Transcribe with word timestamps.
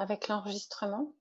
avec 0.00 0.28
l'enregistrement. 0.28 1.12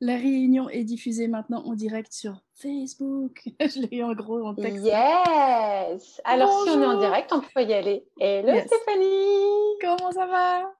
La 0.00 0.14
réunion 0.14 0.70
est 0.70 0.84
diffusée 0.84 1.28
maintenant 1.28 1.62
en 1.66 1.74
direct 1.74 2.10
sur 2.14 2.42
Facebook. 2.54 3.42
Je 3.60 3.80
l'ai 3.80 3.98
eu 3.98 4.02
en 4.02 4.14
gros 4.14 4.42
en 4.46 4.54
texte. 4.54 4.82
Yes 4.86 6.20
Alors, 6.24 6.64
si 6.64 6.70
on 6.70 6.82
est 6.82 6.86
en 6.86 6.98
direct, 6.98 7.30
on 7.34 7.42
peut 7.42 7.62
y 7.62 7.74
aller. 7.74 8.08
Hello 8.18 8.58
Stéphanie 8.58 9.78
Comment 9.82 10.10
ça 10.12 10.26
va? 10.26 10.72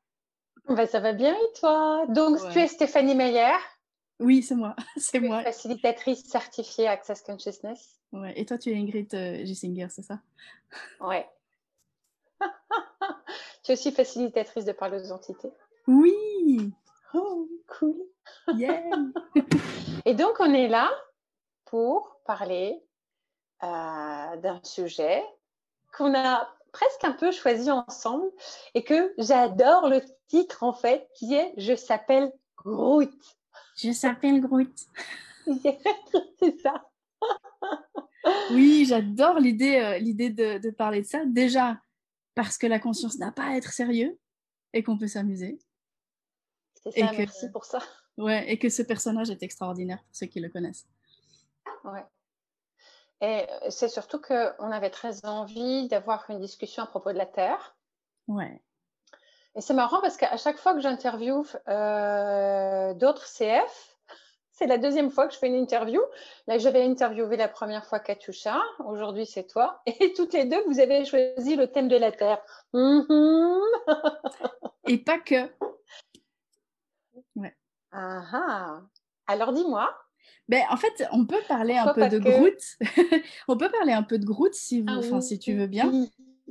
Ben, 0.74 0.86
Ça 0.86 1.00
va 1.00 1.12
bien 1.12 1.34
et 1.34 1.58
toi? 1.60 2.06
Donc, 2.08 2.38
tu 2.52 2.58
es 2.58 2.66
Stéphanie 2.66 3.14
Meyer 3.14 3.52
Oui, 4.18 4.42
c'est 4.42 4.54
moi. 4.54 4.74
C'est 4.96 5.20
moi. 5.20 5.42
Facilitatrice 5.42 6.24
certifiée 6.24 6.88
Access 6.88 7.20
Consciousness. 7.20 8.00
Ouais. 8.12 8.32
Et 8.36 8.46
toi, 8.46 8.56
tu 8.56 8.70
es 8.70 8.76
Ingrid 8.76 9.12
euh, 9.14 9.44
Gissinger, 9.44 9.88
c'est 9.90 10.02
ça? 10.02 10.18
Ouais. 11.00 11.28
tu 13.62 13.72
es 13.72 13.74
aussi 13.74 13.92
facilitatrice 13.92 14.64
de 14.64 14.72
parler 14.72 14.98
aux 14.98 15.12
entités 15.12 15.50
Oui 15.86 16.72
Oh, 17.14 17.48
cool 17.66 17.96
Yeah 18.56 18.82
Et 20.04 20.14
donc, 20.14 20.40
on 20.40 20.52
est 20.52 20.68
là 20.68 20.90
pour 21.64 22.20
parler 22.24 22.82
euh, 23.62 24.36
d'un 24.36 24.60
sujet 24.62 25.22
qu'on 25.92 26.14
a 26.14 26.48
presque 26.72 27.04
un 27.04 27.12
peu 27.12 27.32
choisi 27.32 27.70
ensemble 27.70 28.30
et 28.74 28.84
que 28.84 29.12
j'adore 29.18 29.88
le 29.88 30.00
titre 30.28 30.62
en 30.62 30.72
fait 30.72 31.08
qui 31.14 31.34
est 31.34 31.52
Je 31.56 31.74
s'appelle 31.74 32.32
Groot. 32.56 33.12
Je 33.76 33.92
s'appelle 33.92 34.40
Groot. 34.40 34.72
C'est 35.46 36.60
ça. 36.62 36.88
oui, 38.52 38.84
j'adore 38.86 39.38
l'idée 39.38 39.76
euh, 39.76 39.98
l'idée 39.98 40.30
de, 40.30 40.58
de, 40.58 40.70
parler 40.70 41.02
de 41.02 41.06
ça. 41.06 41.24
Déjà 41.26 41.78
parce 42.34 42.56
que 42.56 42.66
la 42.66 42.78
conscience 42.78 43.18
n'a 43.18 43.32
pas 43.32 43.44
à 43.44 43.56
être 43.56 43.72
sérieux 43.72 44.18
et 44.72 44.82
qu'on 44.82 44.96
peut 44.96 45.08
s'amuser. 45.08 45.58
C'est 46.82 46.92
ça, 46.92 47.12
merci 47.16 47.50
pour 47.50 47.64
ça. 47.64 47.80
Ouais, 48.16 48.50
et 48.50 48.58
que 48.58 48.68
ce 48.68 48.82
personnage 48.82 49.30
est 49.30 49.42
extraordinaire 49.42 49.98
pour 49.98 50.14
ceux 50.14 50.26
qui 50.26 50.40
le 50.40 50.48
connaissent. 50.48 50.86
Ouais. 51.84 52.04
Et 53.20 53.46
euh, 53.50 53.70
c'est 53.70 53.88
surtout 53.88 54.20
qu'on 54.20 54.70
avait 54.70 54.90
très 54.90 55.24
envie 55.26 55.88
d'avoir 55.88 56.24
une 56.30 56.40
discussion 56.40 56.82
à 56.82 56.86
propos 56.86 57.12
de 57.12 57.18
la 57.18 57.26
Terre. 57.26 57.76
Ouais. 58.28 58.62
Et 59.56 59.60
c'est 59.60 59.74
marrant 59.74 60.00
parce 60.00 60.16
qu'à 60.16 60.36
chaque 60.36 60.58
fois 60.58 60.74
que 60.74 60.80
j'interviewe 60.80 61.44
euh, 61.68 62.94
d'autres 62.94 63.26
CF, 63.26 63.96
c'est 64.52 64.66
la 64.66 64.78
deuxième 64.78 65.10
fois 65.10 65.26
que 65.26 65.34
je 65.34 65.38
fais 65.38 65.48
une 65.48 65.56
interview. 65.56 66.00
Là, 66.46 66.56
j'avais 66.58 66.82
interviewé 66.82 67.36
la 67.36 67.48
première 67.48 67.84
fois 67.84 67.98
Katusha. 67.98 68.58
Aujourd'hui, 68.86 69.26
c'est 69.26 69.46
toi. 69.46 69.82
Et 69.86 70.12
toutes 70.14 70.32
les 70.32 70.46
deux, 70.46 70.62
vous 70.66 70.80
avez 70.80 71.04
choisi 71.04 71.56
le 71.56 71.66
thème 71.66 71.88
de 71.88 71.96
la 71.96 72.12
Terre. 72.12 72.40
Mm-hmm. 72.72 73.60
Et 74.88 74.98
pas 74.98 75.18
que. 75.18 75.50
Ah, 77.92 78.24
ah. 78.32 78.80
Alors 79.26 79.52
dis-moi. 79.52 79.90
Ben, 80.48 80.62
en 80.70 80.76
fait, 80.76 81.06
on 81.12 81.26
peut 81.26 81.40
parler 81.48 81.76
un 81.76 81.92
peu 81.94 82.08
de 82.08 82.18
Groot? 82.18 82.58
on 83.48 83.56
peut 83.56 83.70
parler 83.70 83.92
un 83.92 84.02
peu 84.02 84.18
de 84.18 84.24
Groot 84.24 84.52
si, 84.54 84.82
vous, 84.82 84.88
ah 84.88 85.20
si 85.20 85.38
tu 85.38 85.54
veux 85.54 85.66
bien. 85.66 85.92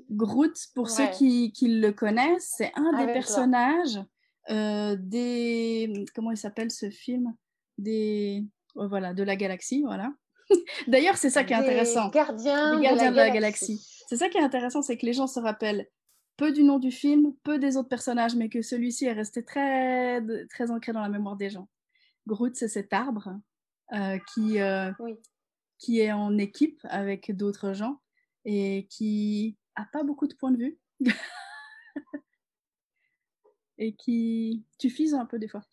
Groot, 0.09 0.57
pour 0.73 0.89
ceux 0.89 1.07
qui, 1.07 1.51
qui, 1.51 1.67
le 1.67 1.91
connaissent, 1.91 2.53
c'est 2.57 2.71
un 2.75 3.05
des 3.05 3.11
personnages 3.11 3.99
euh, 4.49 4.95
des. 4.97 6.05
Comment 6.15 6.31
il 6.31 6.37
s'appelle 6.37 6.71
ce 6.71 6.89
film? 6.89 7.33
Des. 7.77 8.45
Oh, 8.75 8.87
voilà, 8.87 9.13
de 9.13 9.23
la 9.23 9.35
galaxie, 9.35 9.83
voilà. 9.83 10.11
D'ailleurs, 10.87 11.17
c'est 11.17 11.29
ça 11.29 11.43
qui 11.43 11.53
est 11.53 11.57
intéressant. 11.57 12.09
Gardiens, 12.09 12.77
des 12.77 12.83
gardiens 12.83 13.11
de 13.11 13.15
la, 13.15 13.29
galaxie. 13.29 13.85
C'est 14.07 14.15
ça 14.15 14.29
qui 14.29 14.37
est 14.37 14.41
intéressant, 14.41 14.81
c'est 14.81 14.97
que 14.97 15.05
les 15.05 15.13
gens 15.13 15.27
se 15.27 15.39
rappellent 15.39 15.87
peu 16.39 16.53
du 16.53 16.63
nom 16.63 16.79
du 16.79 16.89
film, 16.89 17.35
peu 17.43 17.59
des 17.59 17.75
autres 17.75 17.89
personnages, 17.89 18.33
mais 18.33 18.47
que 18.47 18.61
celui-ci 18.61 19.03
est 19.03 19.11
resté 19.11 19.43
très, 19.43 20.21
très 20.47 20.71
ancré 20.71 20.93
dans 20.93 21.01
la 21.01 21.09
mémoire 21.09 21.35
des 21.35 21.49
gens. 21.49 21.67
Groot, 22.27 22.55
c'est 22.55 22.69
cet 22.69 22.93
arbre 22.93 23.37
euh, 23.91 24.17
qui, 24.33 24.61
euh, 24.61 24.89
qui 25.77 25.99
est 25.99 26.13
en 26.13 26.37
équipe 26.37 26.79
avec 26.83 27.35
d'autres 27.35 27.73
gens 27.73 28.01
et 28.45 28.87
qui 28.89 29.57
a 29.75 29.83
pas 29.91 30.03
beaucoup 30.03 30.27
de 30.27 30.33
points 30.33 30.51
de 30.51 30.57
vue. 30.57 30.79
et 33.77 33.95
qui 33.95 34.65
tu 34.77 34.89
fises 34.89 35.13
un 35.13 35.25
peu 35.25 35.39
des 35.39 35.47
fois 35.49 35.63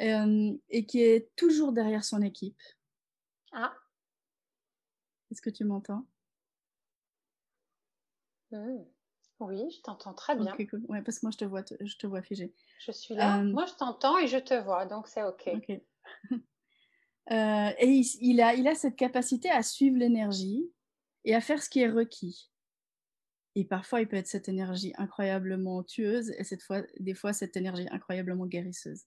euh, 0.00 0.52
et 0.70 0.86
qui 0.86 1.02
est 1.02 1.30
toujours 1.36 1.72
derrière 1.72 2.02
son 2.02 2.20
équipe. 2.22 2.60
Ah. 3.52 3.76
Est-ce 5.30 5.42
que 5.42 5.50
tu 5.50 5.64
m'entends? 5.64 6.04
Mmh. 8.50 8.95
Oui, 9.38 9.70
je 9.70 9.82
t'entends 9.82 10.14
très 10.14 10.34
bien. 10.34 10.52
Ok, 10.52 10.66
cool. 10.70 10.84
Ouais, 10.88 11.02
parce 11.02 11.18
que 11.18 11.26
moi, 11.26 11.30
je 11.30 11.38
te 11.38 11.44
vois, 11.44 11.62
je 11.80 11.96
te 11.96 12.06
vois 12.06 12.22
figé. 12.22 12.54
Je 12.80 12.92
suis 12.92 13.14
là. 13.14 13.38
Euh, 13.38 13.44
moi, 13.44 13.66
je 13.66 13.74
t'entends 13.74 14.18
et 14.18 14.26
je 14.26 14.38
te 14.38 14.54
vois, 14.54 14.86
donc 14.86 15.08
c'est 15.08 15.22
OK. 15.22 15.48
Ok. 15.54 15.80
Euh, 17.32 17.70
et 17.80 18.02
il, 18.20 18.40
a, 18.40 18.54
il 18.54 18.68
a 18.68 18.76
cette 18.76 18.94
capacité 18.94 19.50
à 19.50 19.64
suivre 19.64 19.98
l'énergie 19.98 20.70
et 21.24 21.34
à 21.34 21.40
faire 21.40 21.60
ce 21.60 21.68
qui 21.68 21.80
est 21.80 21.90
requis. 21.90 22.52
Et 23.56 23.64
parfois, 23.64 24.00
il 24.00 24.06
peut 24.06 24.14
être 24.14 24.28
cette 24.28 24.48
énergie 24.48 24.92
incroyablement 24.96 25.82
tueuse 25.82 26.30
et 26.38 26.44
cette 26.44 26.62
fois, 26.62 26.82
des 27.00 27.14
fois, 27.14 27.32
cette 27.32 27.56
énergie 27.56 27.88
incroyablement 27.90 28.46
guérisseuse. 28.46 29.06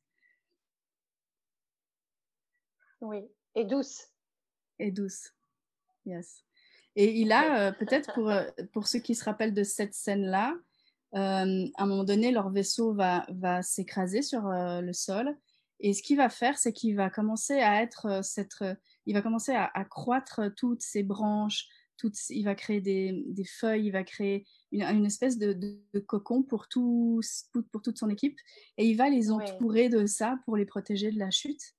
Oui, 2.99 3.19
et 3.55 3.63
douce. 3.63 4.09
Et 4.79 4.91
douce. 4.91 5.31
Yes. 6.05 6.43
Et 6.95 7.19
il 7.19 7.31
a, 7.31 7.43
euh, 7.69 7.71
peut-être 7.71 8.13
pour, 8.13 8.29
euh, 8.29 8.43
pour 8.73 8.87
ceux 8.87 8.99
qui 8.99 9.15
se 9.15 9.23
rappellent 9.23 9.53
de 9.53 9.63
cette 9.63 9.93
scène-là, 9.93 10.55
euh, 11.15 11.65
à 11.75 11.83
un 11.83 11.85
moment 11.87 12.03
donné, 12.03 12.31
leur 12.31 12.49
vaisseau 12.49 12.93
va, 12.93 13.25
va 13.29 13.61
s'écraser 13.61 14.21
sur 14.21 14.43
le 14.43 14.93
sol. 14.93 15.35
Et 15.79 15.93
ce 15.93 16.03
qu'il 16.03 16.17
va 16.17 16.29
faire, 16.29 16.57
c'est 16.57 16.73
qu'il 16.73 16.95
va 16.95 17.09
commencer 17.09 17.59
à 17.61 17.81
être 17.81 18.23
cette, 18.23 18.63
il 19.05 19.13
va 19.13 19.21
commencer 19.21 19.53
à, 19.53 19.85
croître 19.85 20.41
toutes 20.55 20.81
ses 20.81 21.03
branches, 21.03 21.67
toutes, 21.97 22.17
il 22.29 22.43
va 22.43 22.53
créer 22.53 22.81
des, 22.81 23.23
des 23.27 23.45
feuilles, 23.45 23.87
il 23.87 23.91
va 23.91 24.03
créer 24.03 24.45
une, 24.71 24.83
une 24.83 25.05
espèce 25.05 25.37
de, 25.37 25.53
de, 25.53 25.99
cocon 25.99 26.43
pour, 26.43 26.67
tout, 26.67 27.21
pour 27.71 27.81
toute 27.81 27.97
son 27.97 28.09
équipe. 28.09 28.37
Et 28.77 28.85
il 28.85 28.95
va 28.95 29.09
les 29.09 29.31
entourer 29.31 29.89
de 29.89 30.05
ça 30.05 30.37
pour 30.45 30.57
les 30.57 30.65
protéger 30.65 31.11
de 31.11 31.17
la 31.17 31.31
chute. 31.31 31.73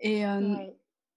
Et, 0.00 0.24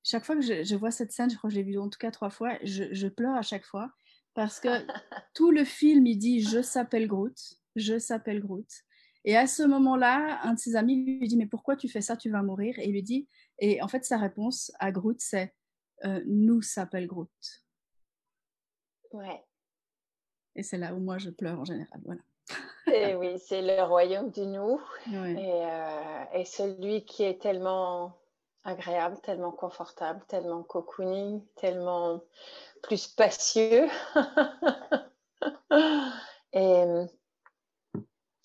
chaque 0.04 0.26
fois 0.26 0.36
que 0.36 0.42
je, 0.42 0.76
vois 0.76 0.92
cette 0.92 1.12
scène, 1.12 1.30
je 1.30 1.38
crois 1.38 1.50
que 1.50 1.56
je 1.56 1.60
l'ai 1.60 1.66
vue 1.66 1.78
en 1.78 1.90
tout 1.90 2.00
cas 2.00 2.12
trois 2.12 2.30
fois, 2.30 2.58
je, 2.64 3.08
pleure 3.08 3.36
à 3.36 3.42
chaque 3.42 3.66
fois 3.66 3.92
parce 4.34 4.60
que 4.60 4.70
tout 5.34 5.52
le 5.52 5.64
film, 5.64 6.06
il 6.08 6.18
dit 6.18 6.42
Je 6.42 6.62
s'appelle 6.62 7.08
Groot, 7.08 7.38
je 7.76 8.00
s'appelle 8.00 8.40
Groot. 8.40 8.68
Et 9.24 9.38
à 9.38 9.46
ce 9.46 9.62
moment-là, 9.64 10.40
un 10.44 10.54
de 10.54 10.60
ses 10.60 10.76
amis 10.76 11.06
lui 11.20 11.28
dit 11.28 11.38
Mais 11.38 11.46
pourquoi 11.46 11.76
tu 11.76 11.88
fais 11.88 12.02
ça? 12.02 12.18
Tu 12.18 12.32
vas 12.32 12.42
mourir. 12.42 12.80
Et 12.80 12.88
il 12.88 12.94
lui 12.94 13.04
dit 13.04 13.28
Et 13.60 13.82
en 13.82 13.88
fait, 13.88 14.04
sa 14.04 14.18
réponse 14.18 14.72
à 14.80 14.92
Groot, 14.92 15.20
c'est 15.20 15.54
euh, 16.06 16.22
Nous 16.26 16.62
s'appelle 16.62 17.06
Groot. 17.06 17.30
Ouais. 19.12 19.44
Et 20.56 20.64
c'est 20.64 20.78
là 20.78 20.94
où 20.96 21.00
moi 21.00 21.18
je 21.18 21.30
pleure 21.30 21.60
en 21.60 21.66
général. 21.66 22.02
Voilà. 22.04 22.22
et 22.88 23.16
oui, 23.16 23.38
c'est 23.38 23.62
le 23.62 23.84
royaume 23.84 24.32
du 24.32 24.42
nous. 24.42 24.80
Et, 25.08 25.38
euh, 25.38 26.24
et 26.34 26.46
celui 26.46 27.06
qui 27.06 27.24
est 27.24 27.42
tellement 27.42 28.21
agréable, 28.64 29.20
tellement 29.22 29.52
confortable, 29.52 30.24
tellement 30.28 30.64
cocooning, 30.64 31.44
tellement 31.56 32.22
plus 32.84 32.98
spacieux. 32.98 33.88
et, 36.54 36.86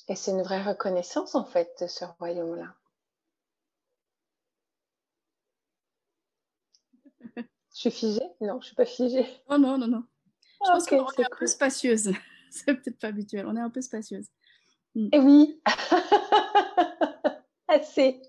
et 0.09 0.16
c'est 0.16 0.31
une 0.31 0.43
vraie 0.43 0.62
reconnaissance 0.62 1.34
en 1.34 1.44
fait 1.44 1.71
de 1.81 1.87
ce 1.87 2.04
royaume-là. 2.19 2.75
Je 7.77 7.83
suis 7.83 7.91
figée? 7.91 8.27
Non, 8.41 8.59
je 8.62 8.69
suis 8.69 8.75
pas 8.75 8.87
figée. 8.87 9.27
Oh 9.50 9.59
non, 9.59 9.77
non, 9.77 9.87
non. 9.87 10.03
Je 10.65 10.71
pense 10.71 10.87
qu'on 10.87 10.97
est, 10.97 11.27
un 11.27 11.37
peu 11.38 11.47
spacieuse. 11.47 12.10
c'est 12.50 12.75
peut-être 12.75 12.98
pas 12.98 13.09
habituel. 13.09 13.44
On 13.47 13.54
est 13.54 13.60
un 13.60 13.69
peu 13.69 13.83
spacieuse. 13.83 14.28
Mm. 14.94 15.09
Et 15.12 15.19
oui. 15.19 15.60
Assez. 17.69 18.22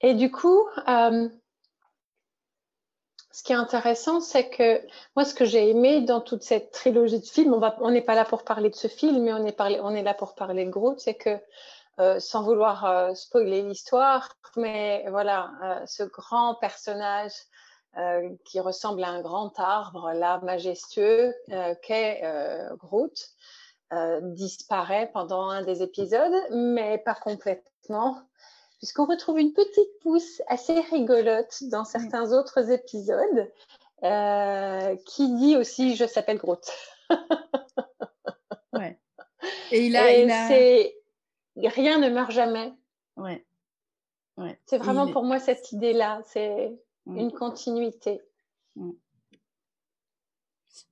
Et 0.00 0.14
du 0.14 0.30
coup, 0.30 0.66
euh, 0.88 1.28
ce 3.30 3.42
qui 3.42 3.52
est 3.52 3.56
intéressant, 3.56 4.20
c'est 4.20 4.50
que 4.50 4.80
moi, 5.16 5.24
ce 5.24 5.34
que 5.34 5.44
j'ai 5.44 5.70
aimé 5.70 6.02
dans 6.02 6.20
toute 6.20 6.42
cette 6.42 6.72
trilogie 6.72 7.20
de 7.20 7.24
films, 7.24 7.58
on 7.80 7.90
n'est 7.90 8.02
pas 8.02 8.14
là 8.14 8.24
pour 8.24 8.44
parler 8.44 8.68
de 8.68 8.74
ce 8.74 8.88
film, 8.88 9.22
mais 9.22 9.32
on 9.32 9.94
est, 9.94 10.02
là 10.02 10.14
pour 10.14 10.34
parler 10.34 10.64
de 10.64 10.70
Groot, 10.70 10.98
c'est 11.00 11.14
que 11.14 11.38
euh, 12.00 12.18
sans 12.20 12.42
vouloir 12.42 12.84
euh, 12.84 13.14
spoiler 13.14 13.62
l'histoire, 13.62 14.28
mais 14.56 15.06
voilà, 15.08 15.50
ce 15.86 16.02
grand 16.02 16.56
personnage 16.56 17.32
qui 18.46 18.58
ressemble 18.58 19.04
à 19.04 19.08
un 19.08 19.20
grand 19.20 19.52
arbre, 19.58 20.12
là, 20.14 20.40
majestueux, 20.42 21.34
qu'est 21.82 22.22
Groot, 22.78 23.28
disparaît 24.22 25.10
pendant 25.12 25.48
un 25.48 25.62
des 25.62 25.82
épisodes, 25.82 26.32
mais 26.50 26.98
pas 26.98 27.14
complètement 27.14 27.71
puisqu'on 28.78 29.06
retrouve 29.06 29.38
une 29.38 29.52
petite 29.52 29.98
pousse 30.00 30.42
assez 30.48 30.80
rigolote 30.80 31.64
dans 31.70 31.84
certains 31.84 32.32
autres 32.32 32.70
épisodes, 32.70 33.50
euh, 34.02 34.96
qui 35.06 35.34
dit 35.36 35.56
aussi 35.56 35.94
Je 35.96 36.04
s'appelle 36.04 36.38
Groot. 36.38 36.68
ouais. 38.72 38.98
Et 39.70 39.86
il 39.86 39.96
a. 39.96 40.02
rien 41.68 41.98
ne 41.98 42.08
meurt 42.08 42.32
jamais. 42.32 42.72
Ouais. 43.16 43.44
ouais. 44.36 44.58
C'est 44.66 44.78
vraiment 44.78 45.10
pour 45.10 45.22
moi 45.24 45.38
cette 45.38 45.72
idée-là, 45.72 46.22
c'est 46.26 46.72
une 47.06 47.32
continuité. 47.32 48.20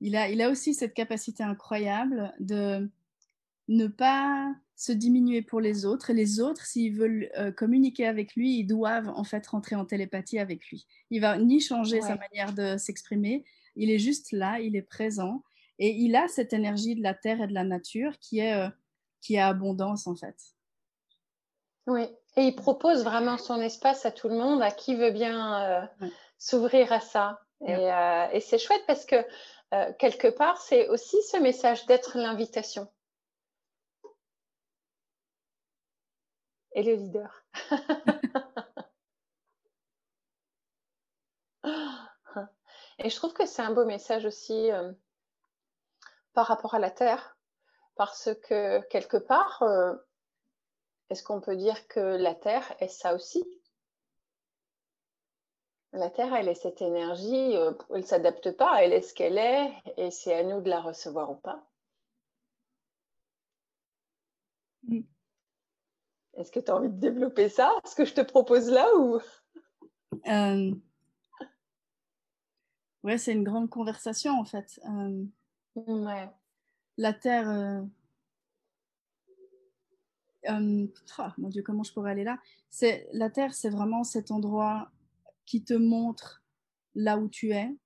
Il 0.00 0.16
a, 0.16 0.28
il 0.28 0.42
a 0.42 0.50
aussi 0.50 0.74
cette 0.74 0.94
capacité 0.94 1.42
incroyable 1.42 2.34
de 2.38 2.88
ne 3.70 3.86
pas 3.86 4.52
se 4.74 4.92
diminuer 4.92 5.42
pour 5.42 5.60
les 5.60 5.86
autres. 5.86 6.10
Et 6.10 6.14
les 6.14 6.40
autres, 6.40 6.66
s'ils 6.66 6.94
veulent 6.94 7.30
euh, 7.38 7.52
communiquer 7.52 8.06
avec 8.06 8.34
lui, 8.34 8.58
ils 8.58 8.66
doivent 8.66 9.08
en 9.08 9.24
fait 9.24 9.46
rentrer 9.46 9.76
en 9.76 9.84
télépathie 9.84 10.38
avec 10.38 10.66
lui. 10.66 10.86
Il 11.10 11.20
va 11.20 11.38
ni 11.38 11.60
changer 11.60 12.00
sa 12.00 12.16
manière 12.16 12.52
de 12.52 12.76
s'exprimer, 12.76 13.44
il 13.76 13.90
est 13.90 13.98
juste 13.98 14.32
là, 14.32 14.58
il 14.58 14.76
est 14.76 14.82
présent. 14.82 15.42
Et 15.78 15.90
il 15.90 16.14
a 16.16 16.28
cette 16.28 16.52
énergie 16.52 16.94
de 16.94 17.02
la 17.02 17.14
terre 17.14 17.40
et 17.40 17.46
de 17.46 17.54
la 17.54 17.64
nature 17.64 18.18
qui 18.18 18.40
est, 18.40 18.54
euh, 18.54 18.68
qui 19.22 19.36
est 19.36 19.40
abondance 19.40 20.06
en 20.06 20.14
fait. 20.14 20.36
Oui, 21.86 22.02
et 22.36 22.42
il 22.42 22.54
propose 22.54 23.02
vraiment 23.04 23.38
son 23.38 23.60
espace 23.60 24.04
à 24.04 24.10
tout 24.10 24.28
le 24.28 24.36
monde, 24.36 24.60
à 24.62 24.70
qui 24.70 24.94
veut 24.94 25.10
bien 25.10 25.62
euh, 25.62 26.08
s'ouvrir 26.38 26.92
à 26.92 27.00
ça. 27.00 27.40
Et, 27.66 28.40
c'est 28.40 28.58
chouette 28.58 28.82
parce 28.86 29.06
que 29.06 29.16
quelque 29.98 30.28
part, 30.28 30.58
c'est 30.60 30.88
aussi 30.88 31.16
ce 31.30 31.36
message 31.36 31.86
d'être 31.86 32.16
l'invitation. 32.18 32.88
Et 36.80 36.82
le 36.82 36.94
leader. 36.94 37.44
et 42.98 43.10
je 43.10 43.16
trouve 43.16 43.34
que 43.34 43.44
c'est 43.46 43.62
un 43.62 43.72
beau 43.72 43.84
message 43.84 44.24
aussi 44.24 44.72
euh, 44.72 44.92
par 46.32 46.46
rapport 46.46 46.74
à 46.74 46.78
la 46.78 46.90
Terre, 46.90 47.36
parce 47.96 48.30
que 48.42 48.80
quelque 48.88 49.18
part, 49.18 49.62
euh, 49.62 49.94
est-ce 51.10 51.22
qu'on 51.22 51.42
peut 51.42 51.56
dire 51.56 51.86
que 51.88 52.00
la 52.00 52.34
Terre 52.34 52.74
est 52.80 52.88
ça 52.88 53.14
aussi? 53.14 53.44
La 55.92 56.08
Terre, 56.08 56.34
elle 56.34 56.48
est 56.48 56.54
cette 56.54 56.80
énergie, 56.80 57.56
euh, 57.56 57.72
elle 57.90 58.00
ne 58.00 58.06
s'adapte 58.06 58.52
pas, 58.56 58.82
elle 58.82 58.92
est 58.94 59.02
ce 59.02 59.12
qu'elle 59.12 59.36
est, 59.36 59.70
et 59.98 60.10
c'est 60.10 60.34
à 60.34 60.44
nous 60.44 60.62
de 60.62 60.70
la 60.70 60.80
recevoir 60.80 61.30
ou 61.30 61.36
pas. 61.36 61.62
Mm. 64.84 65.19
Est-ce 66.40 66.50
que 66.50 66.60
tu 66.60 66.70
as 66.70 66.76
envie 66.76 66.88
de 66.88 66.98
développer 66.98 67.48
ça, 67.50 67.70
ce 67.84 67.94
que 67.94 68.06
je 68.06 68.14
te 68.14 68.22
propose 68.22 68.70
là 68.70 68.86
ou? 68.96 69.20
Euh... 70.26 70.74
Ouais, 73.02 73.18
c'est 73.18 73.32
une 73.32 73.44
grande 73.44 73.68
conversation 73.68 74.32
en 74.38 74.44
fait. 74.44 74.80
Euh, 74.88 75.24
ouais. 75.76 76.30
La 76.96 77.12
Terre. 77.12 77.48
Euh... 77.48 77.82
mon 81.36 81.48
Dieu, 81.50 81.62
comment 81.62 81.82
je 81.82 81.92
pourrais 81.92 82.12
aller 82.12 82.24
là? 82.24 82.38
C'est 82.70 83.08
la 83.12 83.28
Terre, 83.28 83.52
c'est 83.52 83.70
vraiment 83.70 84.04
cet 84.04 84.30
endroit 84.30 84.90
qui 85.44 85.62
te 85.62 85.74
montre 85.74 86.42
là 86.94 87.18
où 87.18 87.28
tu 87.28 87.50
es, 87.50 87.76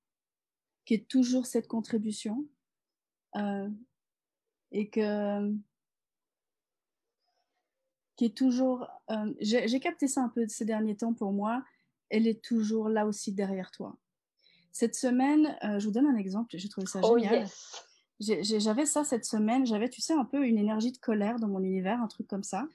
qui 0.84 0.94
est 0.94 1.08
toujours 1.08 1.46
cette 1.46 1.66
contribution, 1.66 2.46
et 4.70 4.88
que 4.90 5.52
qui 8.16 8.26
est 8.26 8.36
toujours. 8.36 8.86
Euh, 9.10 9.32
j'ai 9.40 9.80
capté 9.80 10.08
ça 10.08 10.22
un 10.22 10.28
peu 10.28 10.46
ces 10.48 10.64
derniers 10.64 10.96
temps 10.96 11.14
pour 11.14 11.32
moi. 11.32 11.62
Elle 12.10 12.26
est 12.26 12.42
toujours 12.42 12.88
là 12.88 13.06
aussi 13.06 13.32
derrière 13.32 13.70
toi. 13.70 13.96
Cette 14.72 14.94
semaine, 14.94 15.56
euh, 15.64 15.78
je 15.78 15.86
vous 15.86 15.92
donne 15.92 16.06
un 16.06 16.16
exemple, 16.16 16.56
j'ai 16.56 16.68
trouvé 16.68 16.86
ça 16.86 17.00
oh, 17.02 17.18
génial. 17.18 17.46
J'avais 18.20 18.86
ça 18.86 19.04
cette 19.04 19.24
semaine, 19.24 19.66
j'avais, 19.66 19.88
tu 19.88 20.00
sais, 20.00 20.14
un 20.14 20.24
peu 20.24 20.46
une 20.46 20.58
énergie 20.58 20.92
de 20.92 20.98
colère 20.98 21.38
dans 21.38 21.48
mon 21.48 21.62
univers, 21.62 22.00
un 22.00 22.08
truc 22.08 22.26
comme 22.26 22.42
ça. 22.42 22.66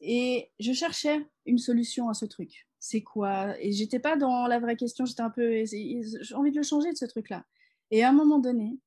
Et 0.00 0.50
je 0.58 0.72
cherchais 0.72 1.26
une 1.46 1.58
solution 1.58 2.08
à 2.08 2.14
ce 2.14 2.24
truc. 2.24 2.66
C'est 2.78 3.02
quoi? 3.02 3.58
Et 3.60 3.72
j'étais 3.72 3.98
pas 3.98 4.16
dans 4.16 4.46
la 4.46 4.58
vraie 4.58 4.76
question, 4.76 5.06
j'étais 5.06 5.22
un 5.22 5.30
peu. 5.30 5.64
J'ai 5.64 6.34
envie 6.34 6.50
de 6.50 6.56
le 6.56 6.62
changer 6.62 6.92
de 6.92 6.96
ce 6.96 7.06
truc-là. 7.06 7.44
Et 7.90 8.02
à 8.02 8.10
un 8.10 8.12
moment 8.12 8.38
donné, 8.38 8.78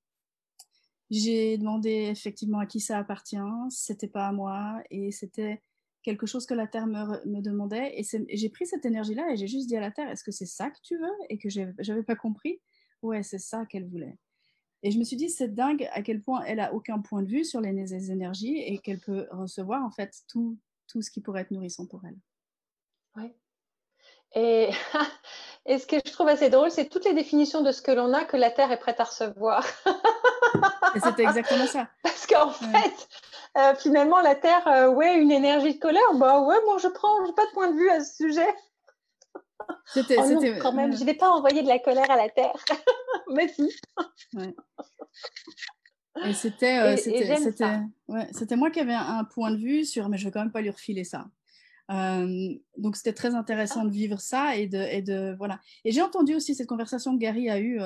j'ai 1.09 1.57
demandé 1.57 2.09
effectivement 2.11 2.59
à 2.59 2.65
qui 2.65 2.79
ça 2.79 2.97
appartient, 2.97 3.37
c'était 3.69 4.07
pas 4.07 4.27
à 4.27 4.31
moi, 4.31 4.81
et 4.89 5.11
c'était 5.11 5.61
quelque 6.07 6.25
chose 6.25 6.45
que 6.45 6.53
la 6.53 6.67
Terre 6.67 6.87
me, 6.87 7.41
demandait. 7.41 7.99
Et, 7.99 8.05
j'ai 8.29 8.49
pris 8.49 8.65
cette 8.65 8.85
énergie-là 8.85 9.29
et 9.31 9.35
j'ai 9.35 9.47
juste 9.47 9.67
dit 9.67 9.75
à 9.75 9.81
la 9.81 9.91
Terre, 9.91 10.09
est-ce 10.09 10.23
que 10.23 10.31
c'est 10.31 10.45
ça 10.45 10.69
que 10.69 10.79
tu 10.81 10.97
veux? 10.97 11.13
Et 11.29 11.37
que 11.37 11.49
j'avais 11.49 12.03
pas 12.03 12.15
compris. 12.15 12.61
Ouais, 13.01 13.23
c'est 13.23 13.39
ça 13.39 13.65
qu'elle 13.65 13.85
voulait. 13.85 14.17
Et 14.83 14.91
je 14.91 14.99
me 14.99 15.03
suis 15.03 15.17
dit, 15.17 15.29
c'est 15.29 15.53
dingue 15.53 15.89
à 15.91 16.01
quel 16.01 16.21
point 16.21 16.43
elle 16.45 16.61
a 16.61 16.73
aucun 16.73 16.99
point 16.99 17.23
de 17.23 17.29
vue 17.29 17.43
sur 17.43 17.59
les, 17.59 18.11
énergies 18.11 18.57
et 18.57 18.77
qu'elle 18.77 18.99
peut 18.99 19.27
recevoir 19.31 19.83
en 19.83 19.91
fait 19.91 20.13
tout, 20.29 20.57
tout 20.87 21.01
ce 21.01 21.11
qui 21.11 21.19
pourrait 21.19 21.41
être 21.41 21.51
nourrissant 21.51 21.85
pour 21.85 22.01
elle. 22.05 22.17
Ouais. 23.17 23.35
Et, 24.35 24.69
et, 25.65 25.77
ce 25.77 25.87
que 25.87 25.97
je 26.05 26.11
trouve 26.13 26.29
assez 26.29 26.49
drôle, 26.49 26.71
c'est 26.71 26.87
toutes 26.87 27.05
les 27.05 27.15
définitions 27.15 27.63
de 27.63 27.71
ce 27.73 27.81
que 27.81 27.91
l'on 27.91 28.13
a 28.13 28.23
que 28.23 28.37
la 28.37 28.51
Terre 28.51 28.71
est 28.71 28.79
prête 28.79 29.01
à 29.01 29.05
recevoir. 29.05 29.65
et 30.97 30.99
c'était 30.99 31.23
exactement 31.23 31.65
ça. 31.65 31.87
Parce 32.03 32.25
qu'en 32.27 32.49
fait, 32.49 33.07
euh, 33.57 33.75
finalement, 33.75 34.19
la 34.21 34.35
Terre, 34.35 34.67
euh, 34.67 34.89
ouais, 34.89 35.17
une 35.17 35.31
énergie 35.31 35.75
de 35.75 35.79
colère, 35.79 36.13
bah 36.15 36.41
ouais, 36.41 36.57
moi 36.65 36.77
je 36.77 36.87
prends, 36.87 37.25
j'ai 37.25 37.33
pas 37.33 37.45
de 37.45 37.51
point 37.51 37.71
de 37.71 37.77
vue 37.77 37.89
à 37.89 38.03
ce 38.03 38.15
sujet. 38.15 38.47
C'était, 39.85 40.17
oh 40.19 40.39
quand 40.61 40.73
même, 40.73 40.95
je 40.95 41.03
vais 41.03 41.13
pas 41.13 41.29
envoyer 41.29 41.61
de 41.61 41.67
la 41.67 41.79
colère 41.79 42.09
à 42.09 42.15
la 42.15 42.29
Terre. 42.29 42.63
Mais 43.33 43.47
si. 43.47 43.69
Et 46.25 46.33
c'était, 46.33 46.79
euh, 46.79 46.97
c'était, 46.97 47.79
ouais, 48.07 48.27
c'était 48.31 48.55
moi 48.55 48.71
qui 48.71 48.79
avais 48.79 48.93
un, 48.93 49.23
point 49.23 49.51
de 49.51 49.57
vue 49.57 49.85
sur, 49.85 50.09
mais 50.09 50.17
je 50.17 50.25
vais 50.25 50.31
quand 50.31 50.39
même 50.39 50.51
pas 50.51 50.61
lui 50.61 50.71
refiler 50.71 51.03
ça. 51.03 51.25
Donc 51.89 52.95
c'était 52.97 53.13
très 53.13 53.35
intéressant 53.35 53.85
de 53.85 53.91
vivre 53.91 54.19
ça 54.19 54.55
et 54.55 54.67
de, 54.67 54.77
et 54.77 55.01
de 55.01 55.35
voilà. 55.37 55.59
Et 55.85 55.91
j'ai 55.91 56.01
entendu 56.01 56.35
aussi 56.35 56.53
cette 56.53 56.67
conversation 56.67 57.13
que 57.13 57.19
Gary 57.19 57.49
a 57.49 57.59
eue 57.59 57.79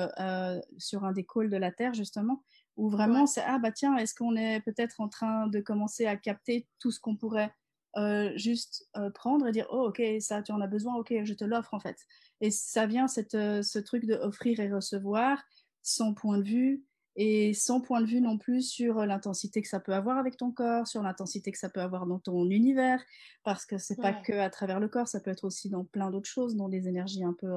sur 0.78 1.04
un 1.04 1.12
des 1.12 1.24
calls 1.24 1.50
de 1.50 1.56
la 1.56 1.70
Terre 1.70 1.94
justement, 1.94 2.42
où 2.76 2.90
vraiment 2.90 3.26
c'est 3.26 3.42
ah 3.46 3.58
bah 3.58 3.72
tiens, 3.72 3.96
est-ce 3.96 4.14
qu'on 4.14 4.36
est 4.36 4.60
peut-être 4.60 5.00
en 5.00 5.08
train 5.08 5.46
de 5.46 5.60
commencer 5.60 6.06
à 6.06 6.16
capter 6.16 6.66
tout 6.78 6.90
ce 6.90 7.00
qu'on 7.00 7.16
pourrait 7.16 7.52
euh, 7.98 8.32
juste 8.36 8.88
euh, 8.96 9.10
prendre 9.10 9.46
et 9.46 9.52
dire 9.52 9.66
oh 9.70 9.88
ok 9.88 10.02
ça 10.18 10.42
tu 10.42 10.50
en 10.50 10.62
as 10.62 10.66
besoin 10.66 10.94
ok 10.94 11.12
je 11.24 11.34
te 11.34 11.44
l'offre 11.44 11.74
en 11.74 11.80
fait. 11.80 11.96
Et 12.40 12.50
ça 12.50 12.86
vient 12.86 13.06
cette, 13.06 13.34
euh, 13.34 13.62
ce 13.62 13.78
truc 13.78 14.06
de 14.06 14.14
offrir 14.14 14.60
et 14.60 14.72
recevoir 14.72 15.42
sans 15.82 16.14
point 16.14 16.38
de 16.38 16.44
vue 16.44 16.84
et 17.16 17.54
sans 17.54 17.80
point 17.80 18.00
de 18.00 18.06
vue 18.06 18.20
non 18.20 18.38
plus 18.38 18.62
sur 18.62 19.04
l'intensité 19.06 19.62
que 19.62 19.68
ça 19.68 19.80
peut 19.80 19.94
avoir 19.94 20.18
avec 20.18 20.36
ton 20.36 20.50
corps, 20.50 20.86
sur 20.86 21.02
l'intensité 21.02 21.52
que 21.52 21.58
ça 21.58 21.68
peut 21.68 21.80
avoir 21.80 22.06
dans 22.06 22.18
ton 22.18 22.48
univers, 22.50 23.02
parce 23.44 23.66
que 23.66 23.78
c'est 23.78 24.00
pas 24.00 24.12
que 24.12 24.32
à 24.32 24.50
travers 24.50 24.80
le 24.80 24.88
corps, 24.88 25.08
ça 25.08 25.20
peut 25.20 25.30
être 25.30 25.44
aussi 25.44 25.68
dans 25.68 25.84
plein 25.84 26.10
d'autres 26.10 26.28
choses, 26.28 26.56
dans 26.56 26.68
des 26.68 26.88
énergies 26.88 27.24
un 27.24 27.34
peu 27.34 27.52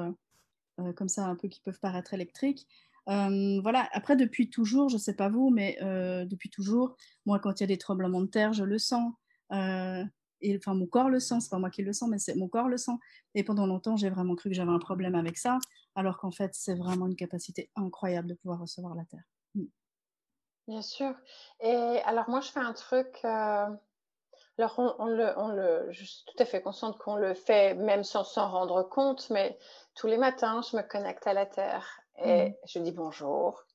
comme 0.95 1.09
ça, 1.09 1.25
un 1.25 1.35
peu 1.35 1.47
qui 1.47 1.61
peuvent 1.61 1.79
paraître 1.79 2.13
électriques 2.13 2.67
voilà, 3.07 3.87
après, 3.93 4.15
depuis 4.15 4.49
toujours, 4.49 4.89
je 4.89 4.95
ne 4.95 4.99
sais 4.99 5.13
pas 5.13 5.29
vous, 5.29 5.49
mais 5.49 5.77
depuis 6.25 6.49
toujours, 6.49 6.95
moi, 7.25 7.39
quand 7.39 7.59
il 7.59 7.63
y 7.63 7.65
a 7.65 7.67
des 7.67 7.77
tremblements 7.77 8.21
de 8.21 8.27
terre, 8.27 8.53
je 8.53 8.63
le 8.63 8.77
sens. 8.77 9.13
et, 9.51 10.57
enfin, 10.57 10.73
mon 10.73 10.87
corps 10.87 11.09
le 11.09 11.19
sent, 11.19 11.39
c'est 11.41 11.49
pas 11.49 11.59
moi 11.59 11.69
qui 11.69 11.83
le 11.83 11.93
sens, 11.93 12.09
mais 12.09 12.19
c'est 12.19 12.35
mon 12.35 12.47
corps 12.47 12.67
le 12.67 12.77
sent. 12.77 12.97
Et 13.35 13.43
pendant 13.43 13.67
longtemps, 13.67 13.95
j'ai 13.95 14.09
vraiment 14.09 14.35
cru 14.35 14.49
que 14.49 14.55
j'avais 14.55 14.71
un 14.71 14.79
problème 14.79 15.15
avec 15.15 15.37
ça, 15.37 15.59
alors 15.95 16.17
qu'en 16.17 16.31
fait, 16.31 16.51
c'est 16.53 16.75
vraiment 16.75 17.07
une 17.07 17.15
capacité 17.15 17.69
incroyable 17.75 18.29
de 18.29 18.33
pouvoir 18.33 18.59
recevoir 18.59 18.95
la 18.95 19.05
terre. 19.05 19.23
Bien 20.67 20.81
sûr. 20.81 21.13
Et 21.59 22.01
alors, 22.05 22.29
moi, 22.29 22.41
je 22.41 22.49
fais 22.49 22.59
un 22.59 22.73
truc. 22.73 23.23
Alors, 23.23 23.79
on, 24.77 25.05
le, 25.05 25.33
on, 25.37 25.49
le, 25.49 25.87
je 25.91 26.05
suis 26.05 26.23
tout 26.25 26.41
à 26.41 26.45
fait 26.45 26.61
consciente 26.61 26.97
qu'on 26.97 27.15
le 27.15 27.33
fait 27.33 27.73
même 27.73 28.03
sans 28.03 28.23
s'en 28.23 28.49
rendre 28.49 28.83
compte, 28.83 29.29
mais 29.29 29.57
tous 29.95 30.07
les 30.07 30.17
matins, 30.17 30.61
je 30.61 30.77
me 30.77 30.81
connecte 30.81 31.27
à 31.27 31.33
la 31.33 31.45
Terre 31.45 31.99
et 32.17 32.49
mmh. 32.49 32.55
je 32.65 32.79
dis 32.79 32.93
bonjour 32.93 33.65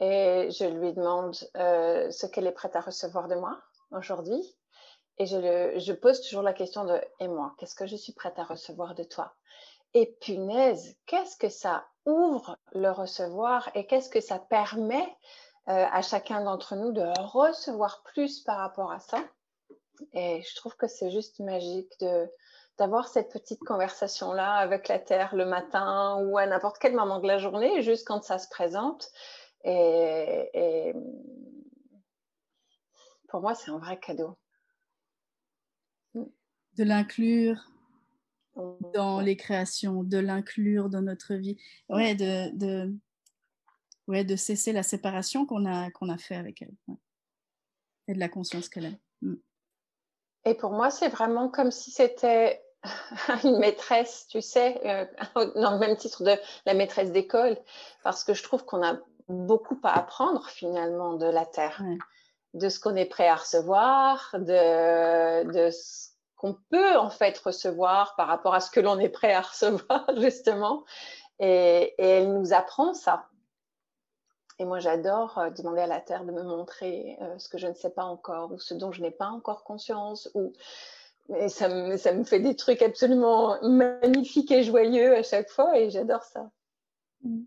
et 0.00 0.48
je 0.50 0.64
lui 0.64 0.92
demande 0.92 1.36
euh, 1.56 2.10
ce 2.10 2.26
qu'elle 2.26 2.46
est 2.46 2.52
prête 2.52 2.76
à 2.76 2.80
recevoir 2.80 3.28
de 3.28 3.34
moi 3.34 3.60
aujourd'hui. 3.92 4.42
Et 5.18 5.26
je, 5.26 5.36
le, 5.36 5.78
je 5.78 5.92
pose 5.92 6.22
toujours 6.22 6.42
la 6.42 6.54
question 6.54 6.84
de 6.84 7.00
et 7.18 7.28
moi, 7.28 7.54
qu'est-ce 7.58 7.74
que 7.74 7.86
je 7.86 7.96
suis 7.96 8.14
prête 8.14 8.38
à 8.38 8.44
recevoir 8.44 8.94
de 8.94 9.04
toi? 9.04 9.34
Et 9.92 10.06
punaise, 10.20 10.96
qu'est-ce 11.06 11.36
que 11.36 11.48
ça 11.48 11.86
ouvre 12.06 12.56
le 12.72 12.90
recevoir 12.90 13.70
et 13.74 13.86
qu'est-ce 13.86 14.08
que 14.08 14.20
ça 14.20 14.38
permet 14.38 15.04
euh, 15.04 15.49
à 15.66 16.02
chacun 16.02 16.42
d'entre 16.42 16.74
nous 16.74 16.92
de 16.92 17.02
recevoir 17.20 18.02
plus 18.02 18.40
par 18.40 18.58
rapport 18.58 18.90
à 18.90 18.98
ça 18.98 19.22
Et 20.12 20.42
je 20.42 20.56
trouve 20.56 20.74
que 20.76 20.88
c'est 20.88 21.10
juste 21.10 21.38
magique 21.38 21.92
de, 22.00 22.28
d'avoir 22.80 23.08
cette 23.08 23.30
petite 23.30 23.60
conversation-là 23.60 24.54
avec 24.54 24.88
la 24.88 24.98
Terre 24.98 25.36
le 25.36 25.44
matin 25.44 26.16
ou 26.22 26.38
à 26.38 26.46
n'importe 26.46 26.78
quel 26.78 26.94
moment 26.94 27.20
de 27.20 27.26
la 27.26 27.36
journée, 27.36 27.82
juste 27.82 28.06
quand 28.06 28.24
ça 28.24 28.38
se 28.38 28.48
présente. 28.48 29.06
Et, 29.64 30.94
pour 33.28 33.42
moi, 33.42 33.54
c'est 33.54 33.70
un 33.70 33.78
vrai 33.78 34.00
cadeau. 34.00 34.38
De 36.14 36.84
l'inclure 36.84 37.70
dans 38.94 39.20
les 39.20 39.36
créations, 39.36 40.02
de 40.02 40.16
l'inclure 40.16 40.88
dans 40.88 41.02
notre 41.02 41.34
vie. 41.34 41.58
Ouais, 41.90 42.14
de, 42.14 42.56
de, 42.56 42.94
ouais, 44.10 44.24
de 44.24 44.36
cesser 44.36 44.72
la 44.72 44.82
séparation 44.82 45.46
qu'on 45.46 45.64
a, 45.66 45.90
qu'on 45.90 46.08
a 46.08 46.18
fait 46.18 46.36
avec 46.36 46.62
elle. 46.62 46.74
Et 48.08 48.14
de 48.14 48.18
la 48.18 48.28
conscience 48.28 48.68
qu'elle 48.68 48.86
a. 48.86 48.90
Mm. 49.22 49.36
Et 50.46 50.54
pour 50.54 50.72
moi, 50.72 50.90
c'est 50.90 51.08
vraiment 51.08 51.48
comme 51.48 51.70
si 51.70 51.90
c'était 51.90 52.62
une 53.44 53.58
maîtresse, 53.58 54.26
tu 54.28 54.40
sais, 54.42 54.80
euh, 54.84 55.06
dans 55.56 55.72
le 55.72 55.78
même 55.78 55.96
titre 55.96 56.24
de 56.24 56.36
la 56.66 56.74
maîtresse 56.74 57.12
d'école, 57.12 57.56
parce 58.02 58.24
que 58.24 58.34
je 58.34 58.42
trouve 58.42 58.64
qu'on 58.64 58.82
a 58.82 58.98
beaucoup 59.28 59.78
à 59.84 59.96
apprendre 59.96 60.48
finalement 60.48 61.14
de 61.14 61.26
la 61.26 61.46
Terre, 61.46 61.82
de 62.54 62.68
ce 62.68 62.80
qu'on 62.80 62.96
est 62.96 63.06
prêt 63.06 63.28
à 63.28 63.36
recevoir, 63.36 64.34
de, 64.34 65.52
de 65.52 65.70
ce 65.70 66.08
qu'on 66.36 66.56
peut 66.70 66.96
en 66.96 67.10
fait 67.10 67.38
recevoir 67.38 68.16
par 68.16 68.26
rapport 68.26 68.54
à 68.54 68.60
ce 68.60 68.72
que 68.72 68.80
l'on 68.80 68.98
est 68.98 69.10
prêt 69.10 69.32
à 69.32 69.42
recevoir, 69.42 70.06
justement. 70.16 70.84
Et, 71.38 71.94
et, 71.98 72.06
elle 72.06 72.32
nous 72.34 72.52
apprend 72.52 72.92
ça. 72.92 73.29
Et 74.60 74.66
moi, 74.66 74.78
j'adore 74.78 75.38
euh, 75.38 75.48
demander 75.48 75.80
à 75.80 75.86
la 75.86 76.02
Terre 76.02 76.26
de 76.26 76.32
me 76.32 76.42
montrer 76.42 77.16
euh, 77.22 77.38
ce 77.38 77.48
que 77.48 77.56
je 77.56 77.66
ne 77.66 77.72
sais 77.72 77.88
pas 77.88 78.04
encore 78.04 78.52
ou 78.52 78.58
ce 78.58 78.74
dont 78.74 78.92
je 78.92 79.00
n'ai 79.00 79.10
pas 79.10 79.28
encore 79.28 79.64
conscience. 79.64 80.30
Ou... 80.34 80.52
Et 81.34 81.48
ça 81.48 81.70
me, 81.70 81.96
ça 81.96 82.12
me 82.12 82.24
fait 82.24 82.40
des 82.40 82.54
trucs 82.54 82.82
absolument 82.82 83.56
magnifiques 83.62 84.50
et 84.50 84.62
joyeux 84.62 85.16
à 85.16 85.22
chaque 85.22 85.48
fois 85.48 85.78
et 85.78 85.88
j'adore 85.88 86.24
ça. 86.24 86.50
Mmh. 87.22 87.44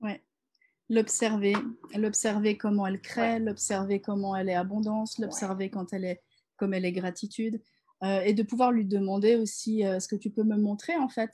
Ouais. 0.00 0.24
L'observer, 0.88 1.52
l'observer 1.94 2.56
comment 2.56 2.86
elle 2.86 3.02
crée, 3.02 3.40
l'observer 3.40 4.00
comment 4.00 4.34
elle 4.34 4.48
est 4.48 4.54
abondance, 4.54 5.18
l'observer 5.18 5.68
quand 5.68 5.92
elle 5.92 6.06
est 6.06 6.22
comme 6.56 6.72
elle 6.72 6.86
est 6.86 6.92
gratitude, 6.92 7.60
euh, 8.02 8.20
et 8.20 8.32
de 8.32 8.42
pouvoir 8.42 8.72
lui 8.72 8.86
demander 8.86 9.36
aussi 9.36 9.82
est-ce 9.82 10.08
que 10.08 10.16
tu 10.16 10.30
peux 10.30 10.44
me 10.44 10.56
montrer 10.56 10.96
en 10.96 11.10
fait 11.10 11.30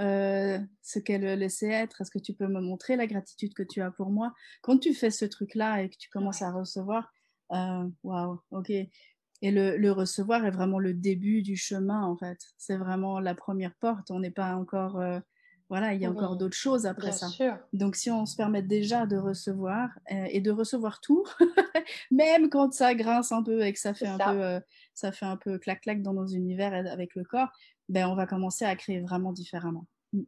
euh, 0.00 0.58
ce 0.82 0.98
qu'elle 0.98 1.24
laissait 1.38 1.70
être 1.70 2.00
Est-ce 2.00 2.10
que 2.10 2.18
tu 2.18 2.34
peux 2.34 2.46
me 2.46 2.60
montrer 2.60 2.96
la 2.96 3.06
gratitude 3.06 3.54
que 3.54 3.62
tu 3.62 3.80
as 3.80 3.90
pour 3.90 4.10
moi? 4.10 4.34
Quand 4.62 4.78
tu 4.78 4.94
fais 4.94 5.10
ce 5.10 5.24
truc-là 5.24 5.82
et 5.82 5.90
que 5.90 5.96
tu 5.96 6.08
commences 6.10 6.42
à 6.42 6.52
recevoir, 6.52 7.12
euh, 7.52 7.88
waouh, 8.02 8.40
ok. 8.50 8.70
Et 8.70 9.50
le, 9.52 9.76
le, 9.76 9.92
recevoir 9.92 10.44
est 10.44 10.50
vraiment 10.50 10.78
le 10.78 10.94
début 10.94 11.42
du 11.42 11.56
chemin, 11.56 12.02
en 12.02 12.16
fait. 12.16 12.38
C'est 12.58 12.76
vraiment 12.76 13.20
la 13.20 13.34
première 13.34 13.74
porte. 13.76 14.10
On 14.10 14.20
n'est 14.20 14.30
pas 14.30 14.56
encore. 14.56 14.98
Euh, 14.98 15.20
voilà, 15.68 15.92
il 15.92 16.00
y 16.00 16.06
a 16.06 16.10
encore 16.10 16.36
d'autres 16.36 16.56
choses 16.56 16.86
après 16.86 17.12
ça. 17.12 17.28
Sûr. 17.28 17.58
Donc, 17.72 17.96
si 17.96 18.10
on 18.10 18.24
se 18.24 18.36
permet 18.36 18.62
déjà 18.62 19.06
de 19.06 19.18
recevoir 19.18 19.90
et 20.08 20.40
de 20.40 20.50
recevoir 20.50 21.00
tout, 21.00 21.24
même 22.10 22.48
quand 22.48 22.72
ça 22.72 22.94
grince 22.94 23.32
un 23.32 23.42
peu 23.42 23.62
et 23.62 23.72
que 23.72 23.78
ça 23.78 23.92
fait 23.92 24.06
un 24.06 24.18
peu, 24.18 24.60
ça 24.94 25.12
fait 25.12 25.26
un 25.26 25.36
peu 25.36 25.58
clac-clac 25.58 26.02
dans 26.02 26.14
nos 26.14 26.26
univers 26.26 26.72
avec 26.72 27.14
le 27.14 27.24
corps, 27.24 27.50
ben, 27.88 28.08
on 28.08 28.14
va 28.14 28.26
commencer 28.26 28.64
à 28.64 28.76
créer 28.76 29.00
vraiment 29.00 29.32
différemment. 29.32 29.86
Mm. 30.12 30.22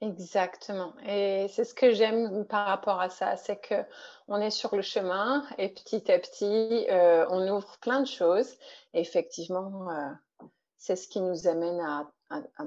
Exactement. 0.00 0.94
Et 1.06 1.46
c'est 1.48 1.64
ce 1.64 1.74
que 1.74 1.92
j'aime 1.92 2.44
par 2.44 2.66
rapport 2.66 3.00
à 3.00 3.08
ça, 3.08 3.36
c'est 3.36 3.60
que 3.60 3.84
on 4.28 4.40
est 4.40 4.50
sur 4.50 4.74
le 4.74 4.82
chemin 4.82 5.44
et 5.56 5.68
petit 5.68 6.10
à 6.10 6.18
petit, 6.18 6.86
euh, 6.90 7.26
on 7.30 7.48
ouvre 7.48 7.78
plein 7.80 8.00
de 8.00 8.06
choses. 8.06 8.54
Et 8.92 9.00
effectivement, 9.00 9.90
euh, 9.90 10.46
c'est 10.76 10.96
ce 10.96 11.08
qui 11.08 11.20
nous 11.20 11.46
amène 11.46 11.80
à, 11.80 12.10
à, 12.30 12.64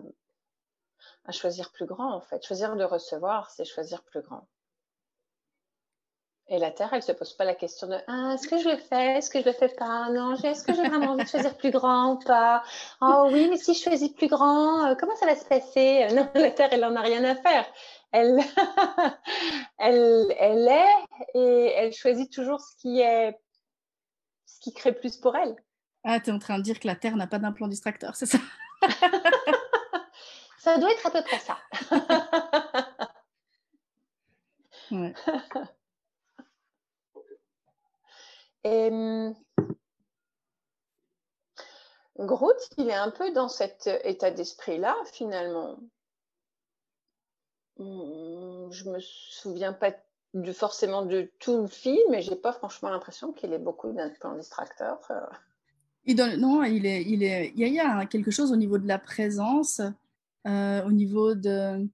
choisir 1.32 1.72
plus 1.72 1.86
grand, 1.86 2.14
en 2.14 2.22
fait. 2.22 2.46
Choisir 2.46 2.76
de 2.76 2.84
recevoir, 2.84 3.50
c'est 3.52 3.66
choisir 3.66 4.04
plus 4.04 4.22
grand. 4.22 4.48
Et 6.50 6.60
la 6.60 6.72
Terre, 6.72 6.90
elle 6.94 7.00
ne 7.00 7.04
se 7.04 7.12
pose 7.12 7.34
pas 7.34 7.44
la 7.44 7.56
question 7.56 7.88
de 7.88 7.98
ah, 8.08 8.32
est-ce 8.34 8.48
que 8.48 8.58
je 8.58 8.70
le 8.70 8.78
fais, 8.78 9.18
est-ce 9.18 9.30
que 9.30 9.42
je 9.42 9.46
le 9.46 9.52
fais 9.52 9.68
pas, 9.68 10.10
non, 10.12 10.34
est-ce 10.36 10.64
que 10.64 10.74
j'ai 10.74 10.88
vraiment 10.88 11.12
envie 11.12 11.26
de 11.26 11.30
choisir 11.30 11.58
plus 11.58 11.72
grand 11.72 12.14
ou 12.14 12.20
pas? 12.20 12.64
Oh 13.02 13.28
oui, 13.30 13.48
mais 13.50 13.58
si 13.58 13.74
je 13.74 13.84
choisis 13.84 14.08
plus 14.10 14.30
grand, 14.30 14.86
euh, 14.86 14.96
comment 14.98 15.16
ça 15.18 15.26
va 15.26 15.36
se 15.36 15.44
passer? 15.44 16.08
Non, 16.14 16.30
la 16.36 16.52
Terre, 16.52 16.70
elle 16.72 16.80
n'en 16.80 16.96
a 16.96 17.02
rien 17.02 17.22
à 17.26 17.36
faire. 17.36 17.66
Elle, 18.14 18.40
elle, 19.78 20.34
elle 20.40 20.68
est 20.70 21.38
et 21.38 21.74
elle 21.76 21.94
choisit 21.94 22.32
toujours 22.32 22.62
ce 22.62 22.78
qui 22.78 23.02
est, 23.02 23.38
ce 24.46 24.62
qui 24.62 24.74
crée 24.74 24.94
plus 24.94 25.18
pour 25.18 25.36
elle. 25.36 25.54
Ah, 26.06 26.22
tu 26.22 26.30
es 26.30 26.34
en 26.34 26.40
train 26.40 26.60
de 26.60 26.64
dire 26.64 26.80
que 26.80 26.88
la 26.88 26.96
Terre 26.96 27.18
n'a 27.18 27.28
pas 27.28 27.40
d'implant 27.40 27.68
distracteur, 27.68 28.16
c'est 28.16 28.26
ça? 28.26 28.38
Ça 30.58 30.78
doit 30.78 30.92
être 30.92 31.06
à 31.06 31.12
peu 31.12 31.22
près 31.24 31.40
ça. 31.40 31.58
ouais. 34.92 35.14
Et 38.64 38.90
hum, 38.92 39.36
Groot, 42.20 42.58
il 42.78 42.90
est 42.90 42.94
un 42.94 43.12
peu 43.12 43.32
dans 43.32 43.48
cet 43.50 43.90
état 44.04 44.32
d'esprit-là, 44.32 44.96
finalement. 45.06 45.78
Hum, 47.80 48.72
je 48.72 48.90
me 48.90 49.00
souviens 49.00 49.74
pas 49.74 49.92
de, 50.34 50.52
forcément 50.52 51.06
de 51.06 51.32
tout 51.40 51.62
le 51.62 51.68
film, 51.68 52.02
mais 52.10 52.22
j'ai 52.22 52.36
pas 52.36 52.52
franchement 52.52 52.90
l'impression 52.90 53.32
qu'il 53.32 53.54
ait 53.54 53.60
beaucoup 53.60 53.92
d'un 53.92 54.10
plan 54.10 54.36
distracteur. 54.36 55.00
Euh. 55.12 55.22
Il 56.06 56.16
donne, 56.16 56.40
non, 56.40 56.64
il 56.64 56.86
est, 56.86 57.04
il 57.04 57.24
est, 57.24 57.52
il 57.56 57.68
y, 57.68 57.80
a, 57.80 58.06
quelque 58.06 58.32
chose 58.32 58.52
au 58.52 58.56
niveau 58.56 58.78
de 58.78 58.88
la 58.88 58.98
présence, 58.98 59.82
euh, 60.48 60.84
au 60.86 60.92
niveau 60.92 61.36
de 61.36 61.88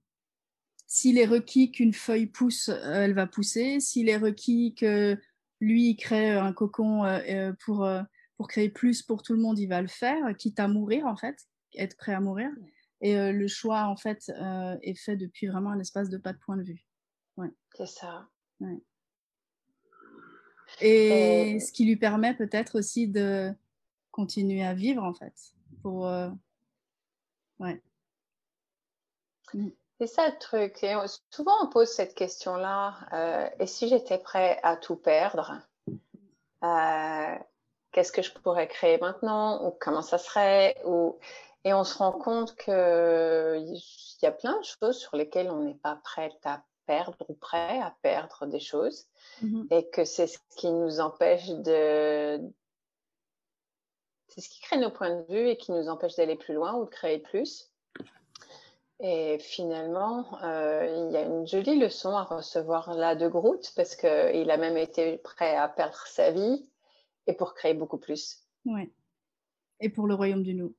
s'il 0.86 1.18
est 1.18 1.26
requis 1.26 1.72
qu'une 1.72 1.92
feuille 1.92 2.26
pousse, 2.26 2.68
elle 2.68 3.14
va 3.14 3.26
pousser. 3.26 3.80
S'il 3.80 4.08
est 4.08 4.16
requis 4.16 4.74
que 4.74 5.18
lui, 5.60 5.90
il 5.90 5.96
crée 5.96 6.30
un 6.30 6.52
cocon 6.52 7.04
euh, 7.04 7.18
euh, 7.28 7.52
pour, 7.64 7.84
euh, 7.84 8.02
pour 8.36 8.48
créer 8.48 8.68
plus 8.68 9.02
pour 9.02 9.22
tout 9.22 9.32
le 9.32 9.40
monde, 9.40 9.58
il 9.58 9.66
va 9.66 9.82
le 9.82 9.88
faire, 9.88 10.36
quitte 10.36 10.60
à 10.60 10.68
mourir, 10.68 11.06
en 11.06 11.16
fait, 11.16 11.36
être 11.76 11.96
prêt 11.96 12.14
à 12.14 12.20
mourir. 12.20 12.50
Et 13.00 13.32
le 13.32 13.48
choix, 13.48 13.84
en 13.84 13.96
fait, 13.96 14.32
est 14.82 14.94
fait 14.94 15.16
depuis 15.16 15.46
vraiment 15.46 15.70
un 15.70 15.78
espace 15.78 16.08
de 16.08 16.16
pas 16.16 16.32
de 16.32 16.38
point 16.38 16.56
de 16.56 16.62
vue. 16.62 16.86
Ouais. 17.36 17.50
C'est 17.74 17.86
ça. 17.86 18.28
Ouais. 18.60 18.80
Et 20.80 21.60
ce 21.60 21.70
qui 21.70 21.84
lui 21.84 21.96
permet 21.96 22.34
peut-être 22.34 22.78
aussi 22.78 23.08
de 23.08 23.52
continuer 24.10 24.64
à 24.64 24.72
vivre, 24.72 25.02
en 25.02 25.12
fait. 25.12 25.34
Pour. 25.82 26.08
Ouais. 27.58 27.82
C'est 30.00 30.06
ça 30.06 30.28
le 30.28 30.38
truc. 30.38 30.82
Et 30.82 30.94
souvent, 31.30 31.54
on 31.62 31.68
pose 31.68 31.88
cette 31.88 32.14
question-là. 32.14 32.96
Euh, 33.12 33.48
et 33.60 33.66
si 33.66 33.88
j'étais 33.88 34.18
prêt 34.18 34.58
à 34.62 34.76
tout 34.76 34.96
perdre, 34.96 35.60
euh, 36.64 37.34
qu'est-ce 37.92 38.12
que 38.12 38.22
je 38.22 38.32
pourrais 38.32 38.68
créer 38.68 38.98
maintenant 38.98 39.66
Ou 39.66 39.70
comment 39.70 40.02
ça 40.02 40.18
serait 40.18 40.76
Ou... 40.84 41.18
Et 41.66 41.72
on 41.72 41.84
se 41.84 41.96
rend 41.96 42.12
compte 42.12 42.54
qu'il 42.56 42.72
y 44.22 44.26
a 44.26 44.32
plein 44.32 44.58
de 44.58 44.64
choses 44.64 44.98
sur 44.98 45.16
lesquelles 45.16 45.50
on 45.50 45.60
n'est 45.60 45.74
pas 45.74 45.98
prêt 46.04 46.30
à 46.44 46.62
perdre 46.86 47.16
ou 47.28 47.34
prêt 47.34 47.80
à 47.80 47.94
perdre 48.02 48.46
des 48.46 48.60
choses. 48.60 49.06
Mm-hmm. 49.42 49.66
Et 49.70 49.88
que 49.88 50.04
c'est 50.04 50.26
ce 50.26 50.38
qui 50.56 50.70
nous 50.70 51.00
empêche 51.00 51.48
de. 51.48 52.40
C'est 54.28 54.40
ce 54.40 54.50
qui 54.50 54.60
crée 54.60 54.76
nos 54.76 54.90
points 54.90 55.14
de 55.14 55.32
vue 55.32 55.48
et 55.48 55.56
qui 55.56 55.72
nous 55.72 55.88
empêche 55.88 56.16
d'aller 56.16 56.36
plus 56.36 56.54
loin 56.54 56.74
ou 56.74 56.84
de 56.84 56.90
créer 56.90 57.18
plus. 57.18 57.70
Et 59.00 59.38
finalement, 59.38 60.38
euh, 60.42 60.86
il 60.86 61.10
y 61.12 61.16
a 61.16 61.22
une 61.22 61.46
jolie 61.46 61.78
leçon 61.78 62.14
à 62.16 62.22
recevoir 62.22 62.94
là 62.94 63.16
de 63.16 63.28
Groot 63.28 63.72
parce 63.74 63.96
qu'il 63.96 64.50
a 64.50 64.56
même 64.56 64.76
été 64.76 65.18
prêt 65.18 65.56
à 65.56 65.68
perdre 65.68 66.06
sa 66.06 66.30
vie 66.30 66.70
et 67.26 67.34
pour 67.34 67.54
créer 67.54 67.74
beaucoup 67.74 67.98
plus. 67.98 68.44
Ouais. 68.64 68.92
Et 69.80 69.88
pour 69.88 70.06
le 70.06 70.14
royaume 70.14 70.42
du 70.42 70.54
nous. 70.54 70.74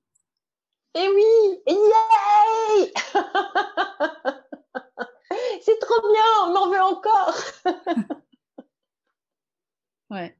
Et 0.96 1.08
oui, 1.10 1.62
yay 1.68 2.94
C'est 5.62 5.80
trop 5.80 6.02
bien, 6.02 6.24
on 6.48 6.56
en 6.56 6.70
veut 6.70 6.82
encore. 6.82 7.36
ouais. 10.10 10.38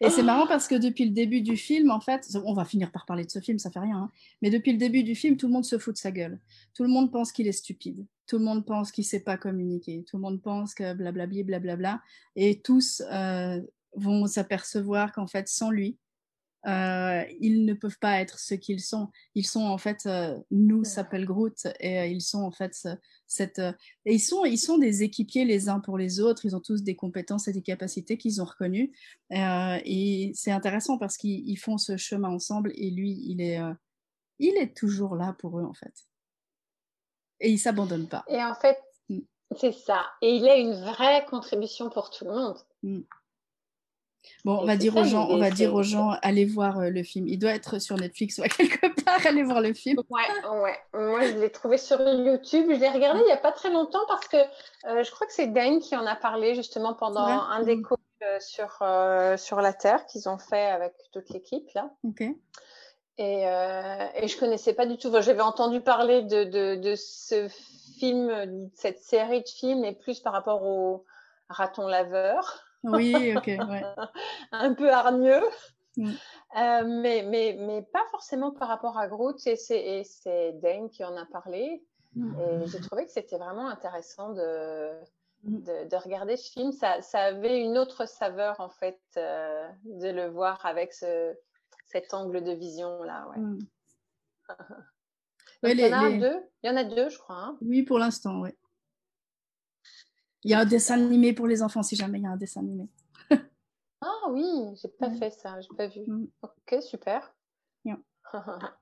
Et 0.00 0.10
c'est 0.10 0.22
marrant 0.22 0.46
parce 0.46 0.68
que 0.68 0.74
depuis 0.74 1.04
le 1.04 1.10
début 1.10 1.40
du 1.40 1.56
film, 1.56 1.90
en 1.90 2.00
fait, 2.00 2.28
on 2.44 2.54
va 2.54 2.64
finir 2.64 2.90
par 2.92 3.06
parler 3.06 3.24
de 3.24 3.30
ce 3.30 3.40
film, 3.40 3.58
ça 3.58 3.70
fait 3.70 3.80
rien, 3.80 3.96
hein, 3.96 4.10
mais 4.42 4.50
depuis 4.50 4.72
le 4.72 4.78
début 4.78 5.02
du 5.02 5.14
film, 5.14 5.36
tout 5.36 5.46
le 5.46 5.52
monde 5.52 5.64
se 5.64 5.78
fout 5.78 5.94
de 5.94 5.98
sa 5.98 6.10
gueule. 6.10 6.38
Tout 6.74 6.82
le 6.82 6.88
monde 6.88 7.10
pense 7.10 7.32
qu'il 7.32 7.46
est 7.46 7.52
stupide. 7.52 8.04
Tout 8.26 8.38
le 8.38 8.44
monde 8.44 8.66
pense 8.66 8.90
qu'il 8.90 9.04
sait 9.04 9.20
pas 9.20 9.36
communiquer. 9.36 10.04
Tout 10.08 10.16
le 10.16 10.22
monde 10.22 10.42
pense 10.42 10.74
que 10.74 10.94
blablabli, 10.94 11.44
blablabla. 11.44 12.00
Et 12.34 12.60
tous 12.60 13.02
euh, 13.12 13.60
vont 13.94 14.26
s'apercevoir 14.26 15.12
qu'en 15.12 15.26
fait, 15.26 15.48
sans 15.48 15.70
lui, 15.70 15.96
euh, 16.66 17.24
ils 17.40 17.64
ne 17.64 17.74
peuvent 17.74 17.98
pas 17.98 18.20
être 18.20 18.38
ce 18.38 18.54
qu'ils 18.54 18.80
sont. 18.80 19.08
Ils 19.34 19.46
sont 19.46 19.64
en 19.64 19.78
fait, 19.78 20.06
euh, 20.06 20.38
nous 20.50 20.84
s'appelle 20.84 21.24
Groot 21.24 21.66
et 21.78 21.98
euh, 22.00 22.06
ils 22.06 22.22
sont 22.22 22.42
en 22.42 22.50
fait 22.50 22.88
cette. 23.26 23.58
et 23.58 24.14
ils 24.14 24.20
sont, 24.20 24.44
ils 24.44 24.58
sont 24.58 24.78
des 24.78 25.02
équipiers 25.02 25.44
les 25.44 25.68
uns 25.68 25.80
pour 25.80 25.96
les 25.96 26.20
autres. 26.20 26.44
Ils 26.44 26.56
ont 26.56 26.60
tous 26.60 26.82
des 26.82 26.96
compétences 26.96 27.46
et 27.48 27.52
des 27.52 27.62
capacités 27.62 28.18
qu'ils 28.18 28.42
ont 28.42 28.44
reconnues. 28.44 28.92
et 29.30 30.32
c'est 30.34 30.52
intéressant 30.52 30.98
parce 30.98 31.16
qu'ils 31.16 31.58
font 31.58 31.78
ce 31.78 31.96
chemin 31.96 32.30
ensemble 32.30 32.72
et 32.74 32.90
lui, 32.90 33.12
il 33.26 33.40
est, 33.40 33.60
il 34.38 34.56
est 34.56 34.76
toujours 34.76 35.14
là 35.14 35.36
pour 35.38 35.58
eux 35.60 35.64
en 35.64 35.74
fait. 35.74 35.94
Et 37.40 37.50
il 37.50 37.58
s'abandonne 37.58 38.08
pas. 38.08 38.24
Et 38.28 38.42
en 38.42 38.54
fait, 38.54 38.78
mm. 39.08 39.20
c'est 39.56 39.72
ça. 39.72 40.06
Et 40.22 40.36
il 40.36 40.48
a 40.48 40.56
une 40.56 40.74
vraie 40.74 41.24
contribution 41.26 41.90
pour 41.90 42.10
tout 42.10 42.24
le 42.24 42.32
monde. 42.32 42.56
Mm. 42.82 43.00
Bon, 44.44 44.58
on 44.60 44.64
va 44.64 44.76
dire 44.76 44.96
aux 44.96 45.04
gens, 45.04 45.28
on 45.30 45.38
va 45.38 45.50
dire 45.50 45.74
aux 45.74 45.82
gens, 45.82 46.12
allez 46.22 46.44
voir 46.44 46.78
euh, 46.78 46.90
le 46.90 47.02
film. 47.02 47.26
Il 47.26 47.38
doit 47.38 47.52
être 47.52 47.78
sur 47.78 47.96
Netflix 47.96 48.38
ou 48.38 48.42
à 48.42 48.48
quelque 48.48 48.86
part, 49.04 49.20
allez 49.26 49.42
voir 49.42 49.60
le 49.60 49.72
film. 49.74 49.98
Ouais, 50.10 50.50
ouais. 50.60 50.78
Moi, 50.94 51.26
je 51.26 51.38
l'ai 51.38 51.50
trouvé 51.50 51.78
sur 51.78 52.00
YouTube. 52.00 52.66
Je 52.70 52.80
l'ai 52.80 52.88
regardé 52.88 53.20
il 53.20 53.26
n'y 53.26 53.32
a 53.32 53.36
pas 53.36 53.52
très 53.52 53.70
longtemps 53.70 54.06
parce 54.08 54.28
que 54.28 54.36
euh, 54.36 55.02
je 55.02 55.10
crois 55.10 55.26
que 55.26 55.32
c'est 55.32 55.48
Dan 55.48 55.80
qui 55.80 55.96
en 55.96 56.06
a 56.06 56.16
parlé 56.16 56.54
justement 56.54 56.94
pendant 56.94 57.26
un 57.26 57.62
des 57.62 57.80
cours 57.82 57.98
sur, 58.40 58.82
sur 59.36 59.60
la 59.60 59.72
Terre 59.72 60.06
qu'ils 60.06 60.28
ont 60.28 60.38
fait 60.38 60.66
avec 60.66 60.94
toute 61.12 61.28
l'équipe 61.30 61.70
là. 61.74 61.90
Ok. 62.04 62.24
Et, 63.18 63.48
euh, 63.48 64.06
et 64.14 64.28
je 64.28 64.38
connaissais 64.38 64.74
pas 64.74 64.86
du 64.86 64.98
tout. 64.98 65.10
J'avais 65.20 65.40
entendu 65.40 65.80
parler 65.80 66.22
de, 66.22 66.44
de, 66.44 66.74
de, 66.76 66.94
ce 66.96 67.48
film, 67.98 68.28
de 68.28 68.70
cette 68.74 69.00
série 69.00 69.42
de 69.42 69.48
films, 69.48 69.84
et 69.84 69.94
plus 69.94 70.20
par 70.20 70.32
rapport 70.32 70.62
au 70.62 71.04
raton 71.48 71.86
laveur. 71.86 72.65
Oui, 72.92 73.36
ok, 73.36 73.46
ouais. 73.46 73.82
Un 74.52 74.74
peu 74.74 74.90
hargneux. 74.90 75.42
Mm. 75.96 76.10
Euh, 76.56 76.84
mais, 76.86 77.24
mais, 77.26 77.56
mais 77.58 77.82
pas 77.82 78.04
forcément 78.10 78.52
par 78.52 78.68
rapport 78.68 78.98
à 78.98 79.08
Groot. 79.08 79.46
Et 79.46 79.56
c'est 79.56 80.52
Dane 80.62 80.90
qui 80.90 81.04
en 81.04 81.16
a 81.16 81.26
parlé. 81.26 81.82
Mm. 82.14 82.34
Et 82.40 82.66
j'ai 82.66 82.80
trouvé 82.80 83.06
que 83.06 83.12
c'était 83.12 83.38
vraiment 83.38 83.68
intéressant 83.68 84.32
de, 84.32 84.90
mm. 85.44 85.62
de, 85.62 85.88
de, 85.88 85.96
regarder 85.96 86.36
ce 86.36 86.50
film. 86.50 86.72
Ça, 86.72 87.02
ça, 87.02 87.20
avait 87.20 87.60
une 87.60 87.78
autre 87.78 88.06
saveur, 88.06 88.60
en 88.60 88.70
fait, 88.70 89.00
euh, 89.16 89.68
de 89.84 90.08
le 90.08 90.28
voir 90.28 90.64
avec 90.64 90.92
ce, 90.92 91.34
cet 91.86 92.14
angle 92.14 92.42
de 92.42 92.52
vision 92.52 93.02
là. 93.02 93.28
Ouais. 93.30 93.38
Mm. 93.38 93.58
il 95.64 95.80
y 95.80 95.94
en 95.94 96.04
a 96.04 96.10
deux. 96.10 96.42
Il 96.62 96.66
y 96.68 96.70
en 96.70 96.76
a 96.76 96.84
deux, 96.84 97.08
je 97.08 97.18
crois. 97.18 97.36
Hein. 97.36 97.58
Oui, 97.60 97.82
pour 97.82 97.98
l'instant, 97.98 98.40
oui. 98.40 98.50
Il 100.46 100.50
y 100.50 100.54
a 100.54 100.60
un 100.60 100.64
dessin 100.64 100.94
animé 100.94 101.32
pour 101.32 101.48
les 101.48 101.60
enfants 101.60 101.82
si 101.82 101.96
jamais 101.96 102.20
il 102.20 102.22
y 102.22 102.26
a 102.26 102.30
un 102.30 102.36
dessin 102.36 102.60
animé. 102.60 102.88
ah 104.00 104.30
oui, 104.30 104.44
j'ai 104.80 104.86
pas 104.86 105.10
fait 105.10 105.30
ça, 105.30 105.60
j'ai 105.60 105.76
pas 105.76 105.88
vu. 105.88 106.04
Mm. 106.06 106.28
Ok, 106.40 106.76
super. 106.82 107.34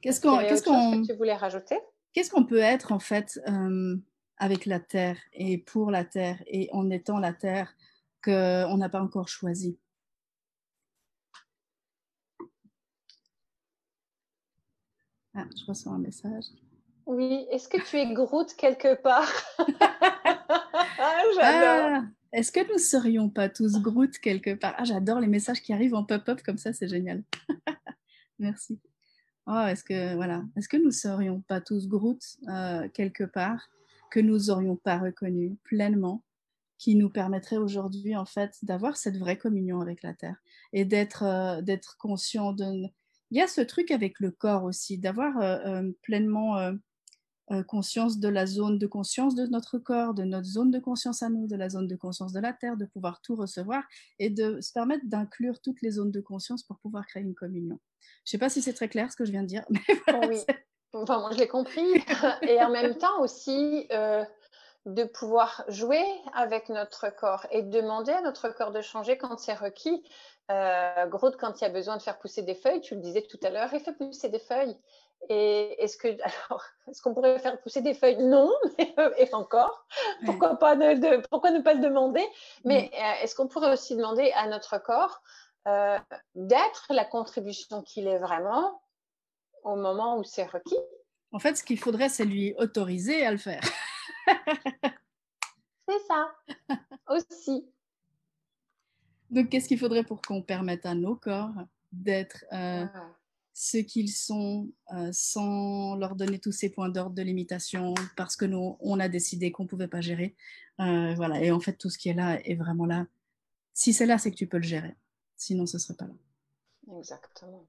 Qu'est-ce 0.00 0.20
qu'on, 0.20 0.38
qu'est-ce 0.38 0.62
qu'on, 0.62 1.02
que 1.02 1.06
tu 1.06 1.14
voulais 1.16 1.34
rajouter? 1.34 1.78
Qu'est-ce 2.12 2.30
qu'on 2.30 2.44
peut 2.44 2.58
être 2.58 2.92
en 2.92 3.00
fait 3.00 3.40
euh, 3.48 3.96
avec 4.36 4.66
la 4.66 4.78
terre 4.80 5.18
et 5.32 5.58
pour 5.58 5.90
la 5.90 6.04
terre 6.04 6.40
et 6.46 6.68
en 6.72 6.88
étant 6.90 7.18
la 7.18 7.32
terre 7.32 7.74
qu'on 8.22 8.76
n'a 8.76 8.88
pas 8.88 9.00
encore 9.02 9.28
choisi? 9.28 9.78
Ah, 15.34 15.46
je 15.56 15.64
reçois 15.66 15.92
un 15.92 15.98
message. 15.98 16.44
Oui, 17.06 17.46
est-ce 17.50 17.68
que 17.68 17.80
tu 17.88 17.96
es 17.96 18.12
Groot 18.12 18.54
quelque 18.54 19.00
part? 19.00 19.32
ah, 20.98 21.22
J'adore. 21.34 22.02
Ah, 22.02 22.04
est-ce 22.32 22.52
que 22.52 22.70
nous 22.70 22.78
serions 22.78 23.30
pas 23.30 23.48
tous 23.48 23.80
Groot 23.80 24.18
quelque 24.18 24.54
part? 24.54 24.74
Ah, 24.76 24.84
j'adore 24.84 25.20
les 25.20 25.26
messages 25.26 25.62
qui 25.62 25.72
arrivent 25.72 25.94
en 25.94 26.04
pop-up 26.04 26.42
comme 26.44 26.58
ça, 26.58 26.72
c'est 26.72 26.88
génial. 26.88 27.22
Merci. 28.38 28.78
Oh, 29.46 29.64
est-ce 29.66 29.82
que 29.82 30.14
voilà, 30.14 30.44
est-ce 30.56 30.68
que 30.68 30.76
nous 30.76 30.90
serions 30.90 31.40
pas 31.40 31.62
tous 31.62 31.88
Groot 31.88 32.20
euh, 32.48 32.86
quelque 32.92 33.24
part 33.24 33.70
que 34.10 34.20
nous 34.20 34.50
aurions 34.50 34.76
pas 34.76 34.98
reconnu 34.98 35.56
pleinement, 35.64 36.22
qui 36.76 36.96
nous 36.96 37.08
permettrait 37.08 37.56
aujourd'hui 37.56 38.14
en 38.14 38.26
fait 38.26 38.56
d'avoir 38.62 38.96
cette 38.96 39.16
vraie 39.16 39.38
communion 39.38 39.80
avec 39.80 40.02
la 40.02 40.12
terre 40.12 40.36
et 40.72 40.84
d'être 40.84 41.22
euh, 41.24 41.62
d'être 41.62 41.96
conscient 41.96 42.52
de 42.52 42.86
il 43.30 43.36
y 43.36 43.42
a 43.42 43.46
ce 43.46 43.60
truc 43.60 43.90
avec 43.90 44.20
le 44.20 44.30
corps 44.30 44.64
aussi, 44.64 44.98
d'avoir 44.98 45.38
euh, 45.38 45.90
pleinement 46.02 46.72
conscience 47.66 48.18
de 48.18 48.28
la 48.28 48.46
zone 48.46 48.78
de 48.78 48.86
conscience 48.86 49.34
de 49.34 49.46
notre 49.46 49.78
corps, 49.78 50.14
de 50.14 50.24
notre 50.24 50.46
zone 50.46 50.70
de 50.70 50.78
conscience 50.78 51.22
à 51.22 51.28
nous, 51.28 51.46
de 51.46 51.56
la 51.56 51.68
zone 51.68 51.86
de 51.86 51.96
conscience 51.96 52.32
de 52.32 52.40
la 52.40 52.52
Terre, 52.52 52.76
de 52.76 52.84
pouvoir 52.84 53.20
tout 53.22 53.34
recevoir 53.34 53.82
et 54.18 54.30
de 54.30 54.60
se 54.60 54.72
permettre 54.72 55.04
d'inclure 55.06 55.60
toutes 55.60 55.80
les 55.82 55.92
zones 55.92 56.10
de 56.10 56.20
conscience 56.20 56.62
pour 56.62 56.78
pouvoir 56.78 57.06
créer 57.06 57.22
une 57.22 57.34
communion. 57.34 57.78
Je 58.24 58.28
ne 58.28 58.30
sais 58.32 58.38
pas 58.38 58.48
si 58.48 58.62
c'est 58.62 58.74
très 58.74 58.88
clair 58.88 59.10
ce 59.10 59.16
que 59.16 59.24
je 59.24 59.30
viens 59.30 59.42
de 59.42 59.48
dire. 59.48 59.64
Mais 60.08 60.28
oui. 60.28 60.40
Enfin, 60.92 61.20
moi, 61.20 61.30
je 61.32 61.38
l'ai 61.38 61.48
compris. 61.48 61.86
et 62.42 62.62
en 62.62 62.70
même 62.70 62.96
temps 62.96 63.20
aussi, 63.20 63.86
de 64.88 65.04
pouvoir 65.04 65.64
jouer 65.68 66.04
avec 66.34 66.70
notre 66.70 67.10
corps 67.10 67.46
et 67.50 67.62
demander 67.62 68.12
à 68.12 68.22
notre 68.22 68.48
corps 68.48 68.72
de 68.72 68.80
changer 68.80 69.18
quand 69.18 69.38
c'est 69.38 69.54
requis. 69.54 70.02
Euh, 70.50 71.06
Groot, 71.06 71.36
quand 71.36 71.60
il 71.60 71.64
y 71.64 71.66
a 71.66 71.70
besoin 71.70 71.98
de 71.98 72.02
faire 72.02 72.18
pousser 72.18 72.42
des 72.42 72.54
feuilles, 72.54 72.80
tu 72.80 72.94
le 72.94 73.00
disais 73.00 73.22
tout 73.22 73.38
à 73.42 73.50
l'heure, 73.50 73.68
il 73.72 73.80
fait 73.80 73.92
pousser 73.92 74.30
des 74.30 74.38
feuilles. 74.38 74.76
Et 75.28 75.82
est-ce 75.82 75.96
que, 75.96 76.08
alors, 76.22 76.64
est-ce 76.88 77.02
qu'on 77.02 77.14
pourrait 77.14 77.38
faire 77.38 77.60
pousser 77.60 77.82
des 77.82 77.94
feuilles? 77.94 78.16
Non, 78.18 78.52
mais, 78.78 78.94
euh, 78.98 79.10
et 79.18 79.32
encore. 79.34 79.86
Pourquoi 80.24 80.56
pas 80.56 80.76
de, 80.76 81.26
pourquoi 81.28 81.50
ne 81.50 81.60
pas 81.60 81.74
le 81.74 81.80
demander? 81.80 82.26
Mais 82.64 82.90
euh, 82.94 83.22
est-ce 83.22 83.34
qu'on 83.34 83.48
pourrait 83.48 83.72
aussi 83.72 83.96
demander 83.96 84.32
à 84.32 84.46
notre 84.46 84.78
corps 84.78 85.22
euh, 85.66 85.98
d'être 86.34 86.86
la 86.90 87.04
contribution 87.04 87.82
qu'il 87.82 88.06
est 88.06 88.18
vraiment 88.18 88.80
au 89.64 89.76
moment 89.76 90.18
où 90.18 90.24
c'est 90.24 90.46
requis? 90.46 90.78
En 91.32 91.38
fait, 91.38 91.56
ce 91.56 91.62
qu'il 91.62 91.78
faudrait, 91.78 92.08
c'est 92.08 92.24
lui 92.24 92.54
autoriser 92.56 93.26
à 93.26 93.30
le 93.30 93.38
faire. 93.38 93.62
c'est 95.88 95.98
ça 96.06 96.32
aussi. 97.08 97.70
Donc, 99.30 99.50
qu'est-ce 99.50 99.68
qu'il 99.68 99.78
faudrait 99.78 100.04
pour 100.04 100.22
qu'on 100.22 100.40
permette 100.40 100.86
à 100.86 100.94
nos 100.94 101.16
corps 101.16 101.52
d'être 101.92 102.44
euh, 102.52 102.86
ah. 102.94 103.17
Ce 103.60 103.78
qu'ils 103.78 104.12
sont 104.12 104.70
euh, 104.92 105.10
sans 105.10 105.96
leur 105.96 106.14
donner 106.14 106.38
tous 106.38 106.52
ces 106.52 106.70
points 106.70 106.90
d'ordre 106.90 107.16
de 107.16 107.22
limitation 107.22 107.92
parce 108.16 108.36
que 108.36 108.44
nous, 108.44 108.76
on 108.78 109.00
a 109.00 109.08
décidé 109.08 109.50
qu'on 109.50 109.64
ne 109.64 109.68
pouvait 109.68 109.88
pas 109.88 110.00
gérer. 110.00 110.36
Euh, 110.78 111.12
voilà. 111.16 111.42
Et 111.42 111.50
en 111.50 111.58
fait, 111.58 111.72
tout 111.72 111.90
ce 111.90 111.98
qui 111.98 112.08
est 112.08 112.14
là 112.14 112.38
est 112.44 112.54
vraiment 112.54 112.86
là. 112.86 113.08
Si 113.74 113.92
c'est 113.92 114.06
là, 114.06 114.16
c'est 114.16 114.30
que 114.30 114.36
tu 114.36 114.46
peux 114.46 114.58
le 114.58 114.62
gérer. 114.62 114.94
Sinon, 115.34 115.66
ce 115.66 115.76
ne 115.76 115.80
serait 115.80 115.96
pas 115.96 116.06
là. 116.06 116.14
Exactement. 116.98 117.66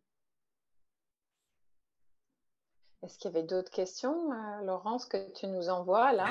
Est-ce 3.02 3.18
qu'il 3.18 3.32
y 3.32 3.34
avait 3.34 3.48
d'autres 3.48 3.72
questions, 3.72 4.34
euh, 4.34 4.66
Laurence, 4.66 5.06
que 5.06 5.18
tu 5.32 5.48
nous 5.48 5.70
envoies 5.70 6.12
là? 6.12 6.28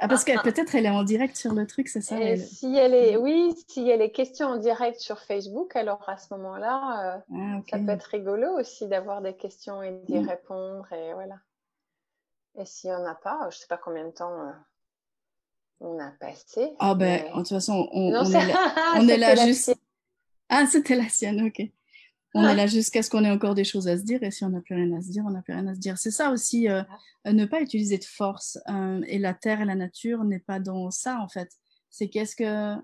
Ah, 0.00 0.08
Parce 0.08 0.24
que 0.24 0.42
peut-être 0.42 0.74
elle 0.74 0.86
est 0.86 0.90
en 0.90 1.04
direct 1.04 1.36
sur 1.36 1.54
le 1.54 1.68
truc, 1.68 1.88
c'est 1.88 2.00
ça 2.00 2.16
Si 2.36 2.74
elle 2.76 2.94
est, 2.94 3.16
oui, 3.16 3.54
s'il 3.68 3.84
y 3.84 3.92
a 3.92 3.96
les 3.96 4.10
questions 4.10 4.48
en 4.48 4.56
direct 4.56 4.98
sur 4.98 5.20
Facebook, 5.20 5.76
alors 5.76 6.02
à 6.08 6.16
ce 6.16 6.34
moment-là, 6.34 7.16
euh, 7.16 7.34
ah, 7.36 7.60
ça 7.70 7.78
peut 7.78 7.90
être 7.90 8.04
rigolo 8.04 8.58
aussi 8.58 8.88
d'avoir 8.88 9.22
des 9.22 9.34
questions 9.34 9.80
et 9.80 9.92
d'y 10.08 10.18
mm. 10.18 10.28
répondre 10.28 10.92
et 10.92 11.14
voilà. 11.14 11.36
Et 12.58 12.64
s'il 12.64 12.90
n'y 12.90 12.96
en 12.96 13.04
a 13.04 13.14
pas, 13.14 13.38
je 13.42 13.56
ne 13.56 13.60
sais 13.60 13.68
pas 13.68 13.78
combien 13.78 14.04
de 14.04 14.10
temps 14.10 14.48
euh, 14.48 14.52
on 15.80 15.98
a 16.00 16.10
passé. 16.10 16.74
Ah 16.80 16.96
ben, 16.96 17.22
de 17.22 17.32
toute 17.34 17.48
façon, 17.50 17.88
on, 17.92 18.12
on 18.14 18.24
est 18.24 18.46
là, 18.46 18.94
on 18.96 19.08
est 19.08 19.16
là 19.16 19.36
juste. 19.36 19.72
Ah, 20.48 20.66
c'était 20.66 20.96
la 20.96 21.08
sienne, 21.08 21.46
ok. 21.46 21.70
On 22.34 22.46
est 22.46 22.54
là 22.54 22.66
jusqu'à 22.66 23.02
ce 23.02 23.08
qu'on 23.08 23.24
ait 23.24 23.30
encore 23.30 23.54
des 23.54 23.64
choses 23.64 23.88
à 23.88 23.96
se 23.96 24.02
dire, 24.02 24.22
et 24.22 24.30
si 24.30 24.44
on 24.44 24.50
n'a 24.50 24.60
plus 24.60 24.74
rien 24.74 24.92
à 24.96 25.00
se 25.00 25.10
dire, 25.10 25.24
on 25.26 25.30
n'a 25.30 25.42
plus 25.42 25.54
rien 25.54 25.66
à 25.66 25.74
se 25.74 25.80
dire. 25.80 25.96
C'est 25.96 26.10
ça 26.10 26.30
aussi, 26.30 26.68
euh, 26.68 26.82
ne 27.24 27.46
pas 27.46 27.62
utiliser 27.62 27.98
de 27.98 28.04
force. 28.04 28.58
Euh, 28.68 29.00
et 29.06 29.18
la 29.18 29.34
terre 29.34 29.62
et 29.62 29.64
la 29.64 29.74
nature 29.74 30.24
n'est 30.24 30.38
pas 30.38 30.60
dans 30.60 30.90
ça, 30.90 31.20
en 31.20 31.28
fait. 31.28 31.50
C'est 31.90 32.08
qu'est-ce 32.08 32.36
que. 32.36 32.76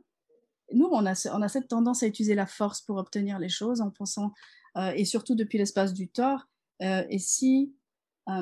Nous, 0.72 0.88
on 0.90 1.04
a, 1.04 1.30
on 1.35 1.42
a 1.42 1.48
cette 1.48 1.68
tendance 1.68 2.02
à 2.02 2.07
utiliser 2.07 2.35
la 2.35 2.46
force 2.46 2.80
pour 2.80 2.96
obtenir 2.96 3.38
les 3.38 3.50
choses 3.50 3.83
en 3.83 3.90
pensant, 3.90 4.33
euh, 4.76 4.92
et 4.96 5.04
surtout 5.04 5.35
depuis 5.35 5.59
l'espace 5.59 5.92
du 5.92 6.09
tort. 6.09 6.48
et 6.80 7.18
si. 7.18 7.74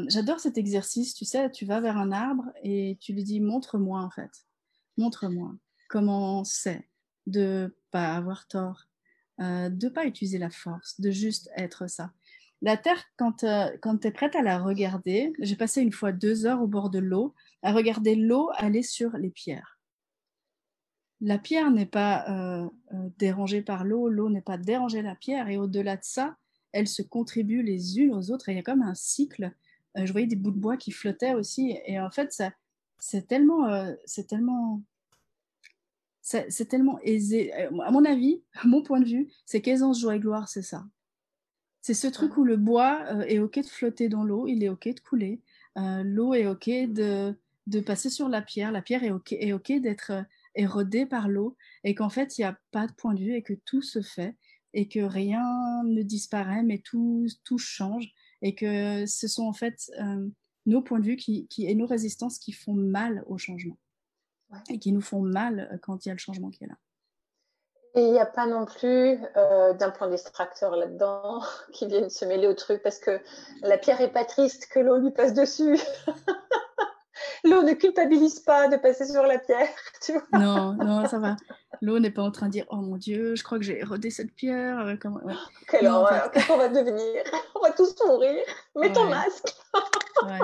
J'adore 0.07 0.39
cet 0.39 0.59
exercice, 0.59 1.13
tu 1.13 1.25
sais, 1.25 1.51
tu 1.51 1.65
vas 1.67 1.81
vers 1.81 1.97
un 1.97 2.13
arbre 2.13 2.45
et 2.63 2.99
tu 3.01 3.13
lui 3.13 3.25
dis 3.25 3.41
montre-moi, 3.41 4.01
en 4.01 4.11
fait. 4.11 4.31
Montre-moi 4.97 5.57
comment 5.89 6.45
c'est 6.45 6.89
de 7.27 7.77
pas 7.91 8.15
avoir 8.15 8.47
tort 8.47 8.87
euh, 9.41 9.71
de 9.71 9.87
ne 9.87 9.91
pas 9.91 10.05
utiliser 10.05 10.39
la 10.39 10.51
force, 10.51 11.01
de 11.01 11.11
juste 11.11 11.51
être 11.57 11.89
ça. 11.89 12.13
La 12.61 12.77
Terre, 12.77 13.03
quand, 13.17 13.45
euh, 13.45 13.71
quand 13.81 13.99
tu 13.99 14.09
es 14.09 14.13
prête 14.13 14.37
à 14.37 14.43
la 14.43 14.59
regarder, 14.59 15.33
j'ai 15.41 15.57
passé 15.57 15.81
une 15.81 15.93
fois 15.93 16.13
deux 16.13 16.47
heures 16.47 16.63
au 16.63 16.67
bord 16.67 16.91
de 16.91 16.99
l'eau 16.99 17.35
à 17.63 17.73
regarder 17.73 18.15
l'eau 18.15 18.51
aller 18.57 18.83
sur 18.83 19.17
les 19.17 19.31
pierres. 19.31 19.81
La 21.21 21.39
pierre 21.39 21.71
n'est 21.71 21.87
pas 21.87 22.29
euh, 22.29 22.69
dérangée 23.19 23.63
par 23.63 23.85
l'eau, 23.85 24.09
l'eau 24.09 24.29
n'est 24.29 24.43
pas 24.43 24.59
dérangée 24.59 25.03
la 25.03 25.15
pierre, 25.15 25.49
et 25.49 25.57
au-delà 25.57 25.97
de 25.97 26.05
ça, 26.05 26.37
elles 26.73 26.89
se 26.89 27.03
contribuent 27.03 27.63
les 27.63 27.99
unes 27.99 28.15
aux 28.15 28.31
autres, 28.31 28.49
et 28.49 28.53
il 28.53 28.57
y 28.57 28.61
a 28.61 28.65
comme 28.65 28.83
un 28.83 28.95
cycle. 28.95 29.53
je 29.95 30.11
voyais 30.11 30.27
des 30.27 30.37
bouts 30.37 30.51
de 30.51 30.59
bois 30.59 30.77
qui 30.77 30.91
flottaient 30.91 31.35
aussi, 31.35 31.79
et 31.87 32.01
en 32.01 32.11
fait, 32.11 32.43
c'est 32.99 33.27
tellement, 33.29 33.95
c'est 34.05 34.27
tellement 34.27 34.83
c'est 36.23 36.69
tellement 36.69 36.99
aisé. 37.03 37.53
Euh, 37.55 37.81
à 37.81 37.91
mon 37.91 38.05
avis, 38.05 38.43
mon 38.65 38.83
point 38.83 39.01
de 39.01 39.07
vue, 39.07 39.29
c'est 39.45 39.61
qu'aisance, 39.61 40.01
joie 40.01 40.17
et 40.17 40.21
gloire, 40.21 40.49
c'est 40.49 40.63
ça. 40.63 40.85
C'est 41.81 41.95
ce 41.95 42.07
truc 42.07 42.37
où 42.37 42.45
le 42.45 42.57
bois 42.57 43.03
euh, 43.11 43.23
est 43.23 43.41
OK 43.41 43.59
de 43.59 43.67
flotter 43.67 44.09
dans 44.09 44.23
l'eau, 44.23 44.47
il 44.47 44.63
est 44.63 44.69
OK 44.69 44.89
de 44.89 45.01
couler. 45.01 45.41
Euh, 45.77 46.05
l'eau 46.05 46.33
est 46.33 46.47
OK 46.47 46.69
de, 46.69 47.35
de, 47.67 47.81
passer 47.81 48.09
sur 48.09 48.29
la 48.29 48.41
pierre. 48.41 48.71
La 48.71 48.83
pierre 48.83 49.03
est 49.03 49.11
OK, 49.11 49.33
est 49.33 49.53
OK 49.53 49.73
d'être 49.73 50.13
érodée 50.55 51.07
par 51.07 51.29
l'eau 51.29 51.57
et 51.83 51.95
qu'en 51.95 52.09
fait, 52.09 52.39
il 52.39 52.43
n'y 52.43 52.45
a 52.45 52.57
pas 52.71 52.87
de 52.87 52.93
point 52.93 53.15
de 53.15 53.21
vue 53.21 53.35
et 53.35 53.43
que 53.43 53.55
tout 53.65 53.83
se 53.83 54.01
fait 54.01 54.37
et 54.75 54.89
que 54.89 55.01
rien 55.01 55.43
ne 55.85 56.03
disparaît, 56.03 56.63
mais 56.63 56.79
tout, 56.79 57.27
tout 57.45 57.59
change 57.59 58.13
et 58.43 58.55
que 58.55 59.07
ce 59.07 59.27
sont 59.29 59.45
en 59.45 59.53
fait 59.53 59.91
nos 60.67 60.83
points 60.83 61.01
de 61.01 61.07
vue 61.07 61.17
qui, 61.17 61.47
qui, 61.49 61.67
et 61.67 61.75
nos 61.75 61.87
résistances 61.87 62.39
qui 62.39 62.53
font 62.53 62.75
mal 62.75 63.25
au 63.27 63.39
changement 63.39 63.79
et 64.69 64.79
qui 64.79 64.93
nous 64.93 65.01
font 65.01 65.21
mal 65.21 65.69
euh, 65.73 65.79
quand 65.83 66.05
il 66.05 66.09
y 66.09 66.11
a 66.11 66.15
le 66.15 66.19
changement 66.19 66.51
qui 66.51 66.65
est 66.65 66.69
là. 66.69 66.77
Et 67.95 68.01
il 68.01 68.13
n'y 68.13 68.19
a 68.19 68.27
pas 68.27 68.47
non 68.47 68.65
plus 68.65 69.19
euh, 69.37 69.75
d'un 69.75 69.91
plan 69.91 70.09
distracteur 70.09 70.77
là-dedans 70.77 71.43
qui 71.73 71.87
viennent 71.87 72.11
se 72.11 72.25
mêler 72.25 72.47
au 72.47 72.55
truc 72.55 72.83
parce 72.83 72.99
que 72.99 73.21
la 73.63 73.77
pierre 73.77 74.01
est 74.01 74.13
pas 74.13 74.25
triste 74.25 74.69
que 74.73 74.81
l'eau 74.81 74.99
lui 74.99 75.11
passe 75.11 75.35
dessus. 75.35 75.79
L'eau 77.45 77.63
ne 77.63 77.73
culpabilise 77.73 78.39
pas 78.41 78.69
de 78.69 78.77
passer 78.77 79.05
sur 79.05 79.25
la 79.25 79.39
pierre, 79.39 79.69
tu 80.01 80.13
vois. 80.13 80.23
Non, 80.39 80.75
non, 80.75 81.07
ça 81.07 81.19
va. 81.19 81.37
L'eau 81.81 81.99
n'est 81.99 82.11
pas 82.13 82.23
en 82.23 82.31
train 82.31 82.47
de 82.47 82.53
dire 82.53 82.67
Oh 82.71 82.77
mon 82.77 82.97
Dieu, 82.97 83.35
je 83.35 83.43
crois 83.43 83.59
que 83.59 83.65
j'ai 83.65 83.81
érodé 83.81 84.11
cette 84.11 84.33
pierre. 84.33 84.79
Euh, 84.81 84.97
comment... 85.01 85.21
Quelle 85.69 85.89
horreur, 85.89 86.31
qu'est-ce 86.31 86.47
qu'on 86.47 86.57
va 86.57 86.69
devenir? 86.69 87.23
On 87.57 87.61
va 87.61 87.73
tous 87.73 87.95
mourir. 88.07 88.45
Mets 88.77 88.93
ton 88.93 89.07
masque. 89.09 89.55
ouais. 90.25 90.39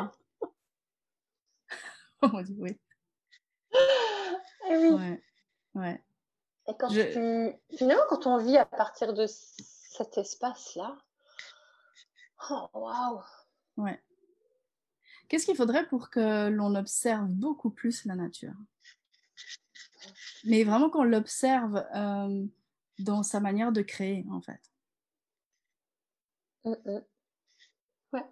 Oh 2.23 2.29
mon 2.33 2.43
Dieu, 2.43 2.57
oui. 2.59 2.77
Et 3.73 4.73
eh 4.73 4.77
oui. 4.77 4.91
Ouais. 4.91 5.23
ouais. 5.75 6.03
Et 6.69 6.75
quand 6.79 6.89
tu... 6.89 7.01
finalement, 7.77 8.03
quand 8.09 8.27
on 8.27 8.39
vit 8.39 8.57
à 8.57 8.67
partir 8.67 9.15
de 9.15 9.27
cet 9.27 10.19
espace-là, 10.19 10.97
oh 12.51 12.69
waouh! 12.75 13.23
Ouais. 13.77 14.03
Qu'est-ce 15.29 15.47
qu'il 15.47 15.57
faudrait 15.57 15.87
pour 15.87 16.11
que 16.11 16.49
l'on 16.49 16.75
observe 16.75 17.29
beaucoup 17.29 17.71
plus 17.71 18.05
la 18.05 18.15
nature? 18.15 18.55
Mais 20.45 20.65
vraiment 20.65 20.91
qu'on 20.91 21.05
l'observe 21.05 21.85
euh, 21.95 22.47
dans 22.99 23.23
sa 23.23 23.41
manière 23.41 23.73
de 23.73 23.83
créer, 23.83 24.25
en 24.31 24.41
fait. 24.41 24.61
Mmh, 26.65 26.75
mmh. 26.85 26.99
Ouais. 28.13 28.25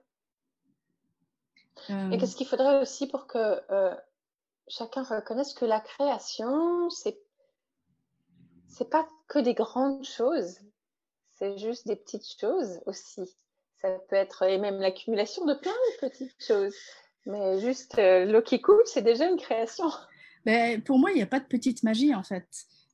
Et 1.88 1.92
euh. 1.92 2.18
qu'est-ce 2.18 2.36
qu'il 2.36 2.46
faudrait 2.46 2.80
aussi 2.80 3.06
pour 3.06 3.26
que 3.26 3.60
euh, 3.70 3.94
chacun 4.68 5.02
reconnaisse 5.02 5.54
que 5.54 5.64
la 5.64 5.80
création, 5.80 6.90
c'est 6.90 7.18
c'est 8.68 8.90
pas 8.90 9.08
que 9.28 9.38
des 9.38 9.54
grandes 9.54 10.04
choses, 10.04 10.58
c'est 11.38 11.56
juste 11.56 11.86
des 11.86 11.96
petites 11.96 12.26
choses 12.38 12.80
aussi. 12.84 13.22
Ça 13.80 13.88
peut 14.08 14.16
être, 14.16 14.42
et 14.42 14.58
même 14.58 14.80
l'accumulation 14.80 15.46
de 15.46 15.54
plein 15.54 15.72
de 15.72 16.08
petites 16.08 16.34
choses. 16.38 16.74
Mais 17.26 17.60
juste 17.60 17.98
euh, 17.98 18.24
l'eau 18.24 18.42
qui 18.42 18.60
coule, 18.60 18.82
c'est 18.84 19.02
déjà 19.02 19.28
une 19.28 19.38
création. 19.38 19.86
Mais 20.44 20.76
ben, 20.76 20.82
pour 20.82 20.98
moi, 20.98 21.10
il 21.10 21.14
n'y 21.14 21.22
a 21.22 21.26
pas 21.26 21.40
de 21.40 21.46
petite 21.46 21.82
magie 21.82 22.14
en 22.14 22.22
fait. 22.22 22.46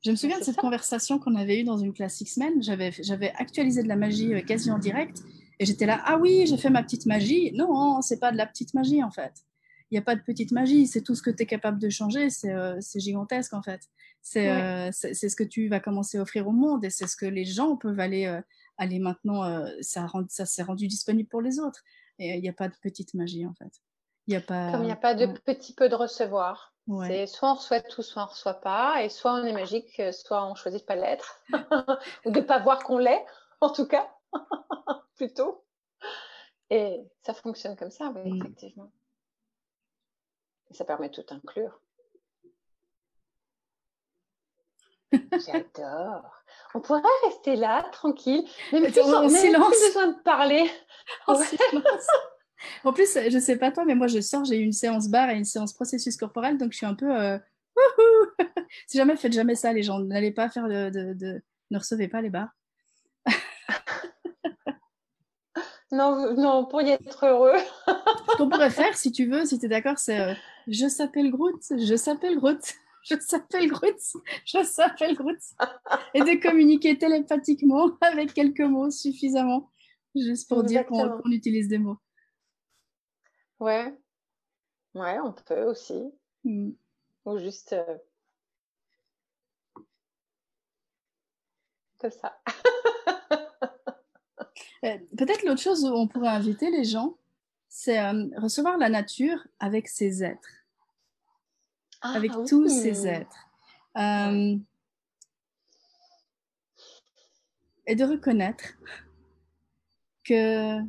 Je 0.05 0.11
me 0.11 0.17
souviens 0.17 0.39
de 0.39 0.45
cette 0.45 0.57
conversation 0.57 1.19
qu'on 1.19 1.37
avait 1.37 1.61
eue 1.61 1.65
dans 1.65 1.79
une 1.79 1.93
classe 1.93 2.21
X-Men. 2.21 2.63
J'avais 2.63 3.33
actualisé 3.37 3.83
de 3.83 3.89
la 3.89 3.97
magie 3.97 4.35
euh, 4.35 4.41
quasi 4.43 4.71
en 4.71 4.79
direct 4.79 5.19
et 5.59 5.65
j'étais 5.65 5.87
là, 5.87 6.01
ah 6.05 6.17
oui, 6.17 6.47
j'ai 6.47 6.57
fait 6.57 6.71
ma 6.71 6.83
petite 6.83 7.07
magie. 7.07 7.53
Non, 7.53 8.03
c'est 8.03 8.19
pas 8.19 8.33
de 8.33 8.37
la 8.37 8.47
petite 8.47 8.75
magie 8.75 9.03
en 9.03 9.11
fait. 9.11 9.33
Il 9.93 9.97
n'y 9.97 9.99
a 9.99 10.03
pas 10.03 10.17
de 10.17 10.23
petite 10.23 10.51
magie, 10.51 10.89
c'est 10.89 11.03
tout 11.03 11.15
ce 11.15 11.23
que 11.23 11.31
tu 11.31 11.43
es 11.43 11.47
capable 11.47 11.79
de 11.79 11.89
changer, 11.89 12.31
c'est 12.31 12.51
euh, 12.51 12.81
gigantesque 12.97 13.53
en 13.53 13.63
fait. 13.63 13.83
C'est 14.23 14.49
ce 15.13 15.37
que 15.37 15.45
tu 15.45 15.69
vas 15.69 15.81
commencer 15.81 16.19
à 16.19 16.23
offrir 16.23 16.49
au 16.49 16.53
monde 16.53 16.85
et 16.85 16.91
c'est 16.91 17.07
ce 17.07 17.15
que 17.17 17.27
les 17.27 17.45
gens 17.45 17.77
peuvent 17.77 18.01
aller 18.01 18.41
allez 18.79 18.99
maintenant, 18.99 19.45
euh, 19.45 19.69
ça, 19.81 20.07
ça 20.29 20.47
s'est 20.47 20.63
rendu 20.63 20.87
disponible 20.87 21.29
pour 21.29 21.41
les 21.41 21.59
autres. 21.59 21.83
Et 22.19 22.35
il 22.35 22.43
n'y 22.43 22.49
a 22.49 22.55
pas 22.55 22.69
de 22.69 22.75
petite 22.83 23.15
magie 23.15 23.47
en 23.47 23.55
fait. 23.55 23.73
Y 24.29 24.37
a 24.37 24.41
pas, 24.41 24.73
Comme 24.73 24.83
il 24.83 24.87
n'y 24.87 24.93
a 24.93 24.97
pas 24.97 25.15
de 25.15 25.27
petit 25.27 25.75
peu 25.75 25.89
de 25.89 25.95
recevoir. 25.95 26.75
C'est 27.07 27.27
soit 27.27 27.53
on 27.53 27.55
reçoit 27.55 27.81
tout, 27.81 28.03
soit 28.03 28.23
on 28.23 28.27
ne 28.27 28.31
reçoit 28.31 28.61
pas. 28.61 29.03
Et 29.03 29.09
soit 29.09 29.35
on 29.35 29.45
est 29.45 29.53
magique, 29.53 30.01
soit 30.13 30.45
on 30.47 30.55
choisit 30.55 30.81
de 30.81 30.87
pas 30.87 30.97
l'être. 30.97 31.41
Ou 32.25 32.31
de 32.31 32.41
ne 32.41 32.45
pas 32.45 32.61
voir 32.61 32.83
qu'on 32.83 32.99
l'est, 32.99 33.25
en 33.61 33.71
tout 33.71 33.87
cas. 33.87 34.09
Plutôt. 35.17 35.65
Et 36.71 37.01
ça 37.25 37.35
fonctionne 37.35 37.77
comme 37.77 37.91
ça, 37.91 38.13
oui, 38.15 38.33
mm. 38.33 38.37
effectivement. 38.37 38.91
Et 40.73 40.75
ça 40.75 40.85
permet 40.87 41.11
de 41.11 41.15
tout 41.15 41.35
inclure. 41.35 41.81
J'adore. 45.47 46.43
On 46.75 46.81
pourrait 46.81 47.03
rester 47.25 47.57
là, 47.57 47.83
tranquille, 47.93 48.45
même 48.73 48.91
plus, 48.91 49.01
en, 49.03 49.29
silence. 49.29 49.69
Plus 49.69 49.87
besoin 49.87 50.09
de 50.09 50.23
parler. 50.23 50.71
En, 51.27 51.35
silence. 51.35 52.07
en 52.85 52.93
plus, 52.93 53.19
je 53.29 53.39
sais 53.41 53.57
pas 53.59 53.73
toi, 53.73 53.85
mais 53.85 53.97
moi 53.97 54.07
je 54.07 54.21
sors, 54.21 54.45
j'ai 54.45 54.57
eu 54.57 54.63
une 54.63 54.73
séance 54.73 55.09
bar 55.09 55.29
et 55.31 55.37
une 55.37 55.45
séance 55.45 55.73
processus 55.73 56.17
corporel, 56.17 56.59
donc 56.59 56.71
je 56.71 56.77
suis 56.77 56.87
un 56.87 56.95
peu. 56.95 57.11
Euh, 57.11 57.39
si 58.87 58.99
jamais 58.99 59.17
faites 59.17 59.33
jamais 59.33 59.57
ça, 59.57 59.73
les 59.73 59.83
gens, 59.83 59.99
n'allez 59.99 60.31
pas 60.31 60.49
faire 60.49 60.69
de, 60.69 60.91
de, 60.91 61.43
ne 61.73 61.79
recevez 61.79 62.07
pas 62.07 62.23
les 62.23 62.31
bars. 62.31 62.51
Non, 65.93 66.35
non, 66.35 66.65
pour 66.67 66.83
y 66.83 66.91
être 66.91 67.27
heureux. 67.27 67.59
Ce 67.87 68.37
qu'on 68.37 68.49
pourrait 68.49 68.71
faire, 68.71 68.97
si 68.97 69.13
tu 69.13 69.27
veux, 69.27 69.45
si 69.45 69.59
tu 69.59 69.67
es 69.67 69.69
d'accord, 69.69 69.99
c'est 69.99 70.19
euh, 70.19 70.35
je 70.67 70.89
s'appelle 70.89 71.31
Groot, 71.31 71.61
je 71.71 71.97
s'appelle 71.97 72.37
Groot 72.39 72.75
je 73.03 73.19
s'appelle 73.21 73.69
Groot, 73.69 73.99
je 74.45 74.63
s'appelle 74.63 75.15
Groot. 75.15 75.39
Et 76.15 76.21
de 76.21 76.41
communiquer 76.41 76.97
télépathiquement 76.97 77.91
avec 78.01 78.33
quelques 78.33 78.61
mots 78.61 78.91
suffisamment, 78.91 79.71
juste 80.15 80.49
pour 80.49 80.63
dire 80.63 80.87
qu'on 80.87 81.21
utilise 81.31 81.69
des 81.69 81.79
mots. 81.79 81.99
Ouais, 83.59 83.95
ouais, 84.95 85.19
on 85.21 85.33
peut 85.33 85.65
aussi. 85.65 86.13
Hmm. 86.45 86.71
Ou 87.25 87.39
juste. 87.39 87.73
Euh, 87.73 87.99
Comme 92.01 92.11
ça. 92.11 92.37
Euh, 94.85 94.99
peut-être 95.17 95.45
l'autre 95.45 95.61
chose 95.61 95.85
où 95.85 95.89
on 95.89 96.09
pourrait 96.09 96.29
inviter 96.29 96.71
les 96.71 96.85
gens, 96.85 97.17
c'est 97.69 98.01
euh, 98.01 98.29
recevoir 98.37 98.79
la 98.79 98.89
nature 98.89 99.47
avec 99.61 99.89
ses 99.89 100.23
êtres. 100.23 100.49
Ah 102.01 102.15
avec 102.15 102.33
tous 102.49 102.69
ces 102.69 103.07
êtres. 103.07 103.49
Euh, 103.97 104.57
et 107.87 107.95
de 107.95 108.05
reconnaître 108.05 108.75
que 110.25 110.81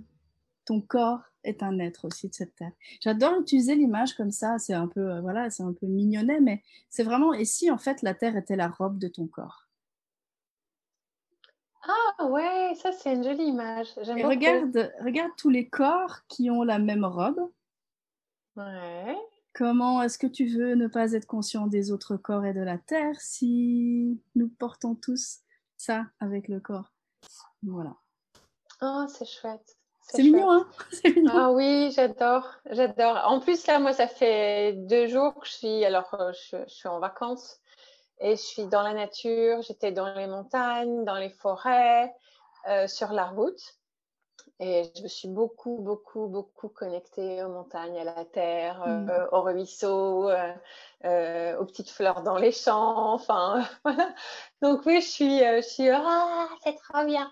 ton 0.66 0.82
corps 0.82 1.22
est 1.44 1.62
un 1.62 1.78
être 1.80 2.06
aussi 2.06 2.30
de 2.30 2.34
cette 2.34 2.56
terre. 2.56 2.72
J'adore 3.02 3.40
utiliser 3.42 3.76
l'image 3.76 4.14
comme 4.16 4.32
ça, 4.32 4.58
c'est 4.58 4.74
un 4.74 4.88
peu 4.88 5.20
voilà, 5.20 5.50
c'est 5.50 5.64
un 5.64 5.74
peu 5.74 5.88
mignonnet, 5.88 6.40
mais 6.40 6.64
c'est 6.90 7.04
vraiment 7.04 7.34
et 7.34 7.46
si 7.46 7.70
en 7.70 7.78
fait 7.78 8.02
la 8.02 8.14
terre 8.14 8.38
était 8.38 8.56
la 8.56 8.70
robe 8.70 8.98
de 8.98 9.08
ton 9.08 9.28
corps? 9.28 9.63
Ah 12.20 12.26
ouais, 12.26 12.74
ça 12.76 12.92
c'est 12.92 13.14
une 13.14 13.24
jolie 13.24 13.46
image. 13.46 13.88
Et 13.98 14.24
regarde, 14.24 14.94
regarde 15.02 15.32
tous 15.38 15.50
les 15.50 15.68
corps 15.68 16.20
qui 16.28 16.50
ont 16.50 16.64
la 16.64 16.80
même 16.80 17.06
robe. 17.06 17.50
Ouais. 18.56 19.18
Comment 19.54 20.02
est-ce 20.02 20.18
que 20.18 20.28
tu 20.28 20.48
veux 20.48 20.76
ne 20.76 20.88
pas 20.88 21.14
être 21.14 21.28
conscient 21.28 21.68
des 21.68 21.92
autres 21.92 22.18
corps 22.18 22.46
et 22.46 22.54
de 22.54 22.62
la 22.62 22.78
terre 22.78 23.20
si 23.20 24.20
nous 24.36 24.50
portons 24.50 24.96
tous 24.96 25.40
ça 25.78 26.06
avec 26.20 26.48
le 26.48 26.60
corps? 26.60 26.92
Voilà. 27.62 27.96
Oh, 28.82 29.06
c'est 29.08 29.28
chouette. 29.28 29.78
C'est 30.08 30.24
mignon, 30.24 30.52
hein? 30.52 30.68
Ah 31.30 31.52
oui, 31.52 31.92
j'adore, 31.96 32.56
j'adore. 32.70 33.22
En 33.26 33.40
plus, 33.40 33.66
là, 33.68 33.80
moi, 33.80 33.94
ça 33.94 34.08
fait 34.08 34.74
deux 34.74 35.08
jours 35.08 35.34
que 35.36 35.48
je 35.48 35.54
suis, 35.54 35.86
alors, 35.86 36.14
euh, 36.16 36.32
je, 36.34 36.58
suis 36.68 36.88
en 36.88 37.00
vacances 37.00 37.62
et 38.20 38.32
je 38.32 38.42
suis 38.42 38.66
dans 38.68 38.82
la 38.82 38.94
nature. 38.94 39.62
J'étais 39.62 39.92
dans 39.92 40.14
les 40.14 40.28
montagnes, 40.28 41.04
dans 41.04 41.18
les 41.18 41.30
forêts, 41.30 42.14
euh, 42.68 42.88
sur 42.88 43.12
la 43.14 43.26
route. 43.26 43.62
Et 44.60 44.84
je 44.96 45.04
me 45.04 45.08
suis 45.08 45.28
beaucoup, 45.28 45.80
beaucoup, 45.82 46.28
beaucoup 46.28 46.70
connectée 46.70 47.44
aux 47.44 47.50
montagnes, 47.50 47.98
à 47.98 48.04
la 48.04 48.24
terre, 48.24 48.80
mmh. 48.86 49.10
euh, 49.10 49.28
aux 49.32 49.42
ruisseaux, 49.42 50.30
euh, 50.30 50.54
euh, 51.06 51.58
aux 51.58 51.66
petites 51.66 51.90
fleurs 51.90 52.22
dans 52.22 52.38
les 52.38 52.52
champs. 52.52 53.14
Enfin, 53.14 53.68
voilà. 53.84 54.14
Donc 54.62 54.86
oui, 54.86 55.02
je 55.02 55.08
suis, 55.08 55.40
je 55.40 55.62
suis, 55.62 55.90
ah, 55.90 56.48
c'est 56.64 56.76
trop 56.76 57.04
bien. 57.04 57.32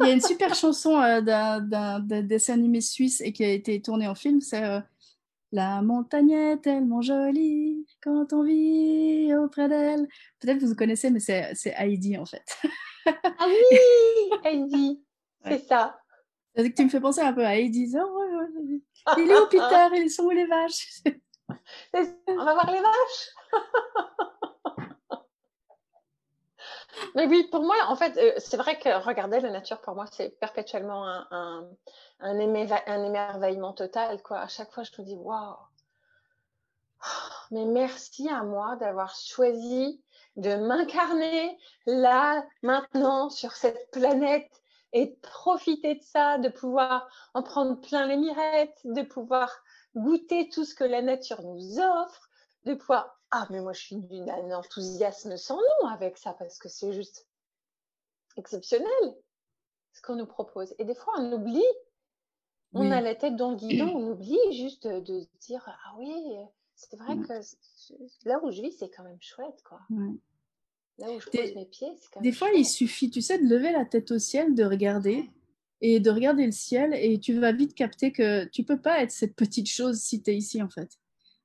Il 0.00 0.06
y 0.06 0.10
a 0.10 0.12
une 0.14 0.20
super 0.20 0.54
chanson 0.54 0.98
d'un 1.20 2.00
dessin 2.00 2.54
animé 2.54 2.80
suisse 2.80 3.20
et 3.20 3.32
qui 3.32 3.44
a 3.44 3.50
été 3.50 3.80
tournée 3.82 4.08
en 4.08 4.14
film. 4.14 4.40
C'est 4.40 4.82
La 5.52 5.80
montagne 5.82 6.30
est 6.30 6.58
tellement 6.58 7.00
jolie 7.00 7.86
quand 8.02 8.32
on 8.32 8.42
vit 8.42 9.34
auprès 9.34 9.68
d'elle. 9.68 10.06
Peut-être 10.40 10.58
que 10.58 10.66
vous 10.66 10.74
connaissez, 10.74 11.10
mais 11.10 11.20
c'est 11.20 11.74
Heidi 11.76 12.18
en 12.18 12.26
fait. 12.26 12.44
ah 13.06 13.46
oui, 13.46 14.38
Heidi, 14.44 15.02
c'est 15.44 15.66
ça 15.66 15.98
que 16.62 16.74
tu 16.74 16.84
me 16.84 16.88
fais 16.88 17.00
penser 17.00 17.20
un 17.20 17.32
peu 17.32 17.44
à 17.44 17.56
Eddie. 17.56 17.94
Oh, 17.96 18.42
il 19.18 19.30
est 19.30 19.40
où 19.40 19.46
Peter 19.46 19.88
Ils 19.94 20.10
sont 20.10 20.24
où 20.24 20.30
les 20.30 20.46
vaches? 20.46 21.02
On 22.26 22.44
va 22.44 22.54
voir 22.54 22.70
les 22.70 22.80
vaches? 22.80 23.30
Mais 27.14 27.26
oui, 27.26 27.48
pour 27.50 27.62
moi, 27.62 27.76
en 27.88 27.96
fait, 27.96 28.16
euh, 28.16 28.32
c'est 28.38 28.56
vrai 28.56 28.78
que 28.78 28.88
regarder 29.04 29.40
la 29.40 29.50
nature, 29.50 29.80
pour 29.80 29.94
moi, 29.94 30.06
c'est 30.10 30.38
perpétuellement 30.40 31.06
un, 31.06 31.68
un, 32.20 32.38
émerveillement 32.38 33.72
total. 33.72 34.22
Quoi. 34.22 34.38
À 34.40 34.48
chaque 34.48 34.72
fois, 34.72 34.82
je 34.84 34.90
me 35.00 35.06
dis, 35.06 35.16
waouh, 35.16 35.56
mais 37.50 37.64
merci 37.64 38.28
à 38.28 38.42
moi 38.42 38.76
d'avoir 38.76 39.14
choisi 39.14 40.02
de 40.36 40.54
m'incarner 40.54 41.58
là, 41.86 42.44
maintenant, 42.62 43.28
sur 43.30 43.52
cette 43.52 43.90
planète 43.90 44.50
et 44.92 45.06
de 45.06 45.16
profiter 45.20 45.96
de 45.96 46.02
ça, 46.02 46.38
de 46.38 46.48
pouvoir 46.48 47.08
en 47.34 47.42
prendre 47.42 47.80
plein 47.80 48.06
les 48.06 48.16
mirettes, 48.16 48.78
de 48.84 49.02
pouvoir 49.02 49.52
goûter 49.96 50.48
tout 50.48 50.64
ce 50.64 50.74
que 50.74 50.84
la 50.84 51.02
nature 51.02 51.42
nous 51.42 51.80
offre, 51.80 52.28
de 52.64 52.74
pouvoir 52.74 53.17
ah 53.30 53.46
mais 53.50 53.60
moi 53.60 53.72
je 53.72 53.80
suis 53.80 53.96
d'un 53.96 54.52
enthousiasme 54.52 55.36
sans 55.36 55.56
nom 55.56 55.88
avec 55.88 56.16
ça 56.16 56.34
parce 56.38 56.58
que 56.58 56.68
c'est 56.68 56.92
juste 56.92 57.26
exceptionnel 58.36 58.88
ce 59.92 60.02
qu'on 60.02 60.16
nous 60.16 60.26
propose. 60.26 60.74
Et 60.78 60.84
des 60.84 60.94
fois 60.94 61.14
on 61.18 61.32
oublie, 61.32 61.64
on 62.72 62.90
a 62.90 63.00
la 63.00 63.14
tête 63.14 63.36
dans 63.36 63.50
le 63.50 63.56
guidon, 63.56 63.88
on 63.88 64.12
oublie 64.12 64.38
juste 64.52 64.86
de, 64.86 65.00
de 65.00 65.26
dire 65.40 65.62
ah 65.66 65.94
oui 65.98 66.38
c'est 66.78 66.96
vrai 66.96 67.16
que 67.16 68.28
là 68.28 68.40
où 68.44 68.52
je 68.52 68.62
vis, 68.62 68.72
c'est 68.78 68.88
quand 68.88 69.02
même 69.02 69.18
chouette, 69.20 69.62
quoi. 69.64 69.80
Là 70.98 71.10
où 71.10 71.20
je 71.20 71.28
pose 71.28 71.54
mes 71.56 71.66
pieds, 71.66 71.88
c'est 71.96 72.08
quand 72.12 72.20
même 72.20 72.30
Des 72.30 72.36
fois, 72.36 72.50
il 72.54 72.64
suffit, 72.64 73.10
tu 73.10 73.20
sais, 73.20 73.38
de 73.38 73.48
lever 73.48 73.72
la 73.72 73.84
tête 73.84 74.12
au 74.12 74.18
ciel, 74.20 74.54
de 74.54 74.64
regarder 74.64 75.28
et 75.80 75.98
de 75.98 76.10
regarder 76.10 76.46
le 76.46 76.52
ciel 76.52 76.94
et 76.94 77.18
tu 77.18 77.38
vas 77.38 77.52
vite 77.52 77.74
capter 77.74 78.12
que 78.12 78.44
tu 78.46 78.62
peux 78.62 78.80
pas 78.80 79.02
être 79.02 79.10
cette 79.10 79.34
petite 79.34 79.68
chose 79.68 79.98
si 79.98 80.22
tu 80.22 80.30
es 80.30 80.36
ici, 80.36 80.62
en 80.62 80.68
fait. 80.68 80.98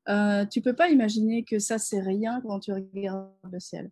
Euh, 0.09 0.45
tu 0.45 0.61
peux 0.61 0.75
pas 0.75 0.89
imaginer 0.89 1.43
que 1.43 1.59
ça, 1.59 1.77
c'est 1.77 2.01
rien 2.01 2.41
quand 2.41 2.59
tu 2.59 2.73
regardes 2.73 3.31
le 3.49 3.59
ciel. 3.59 3.89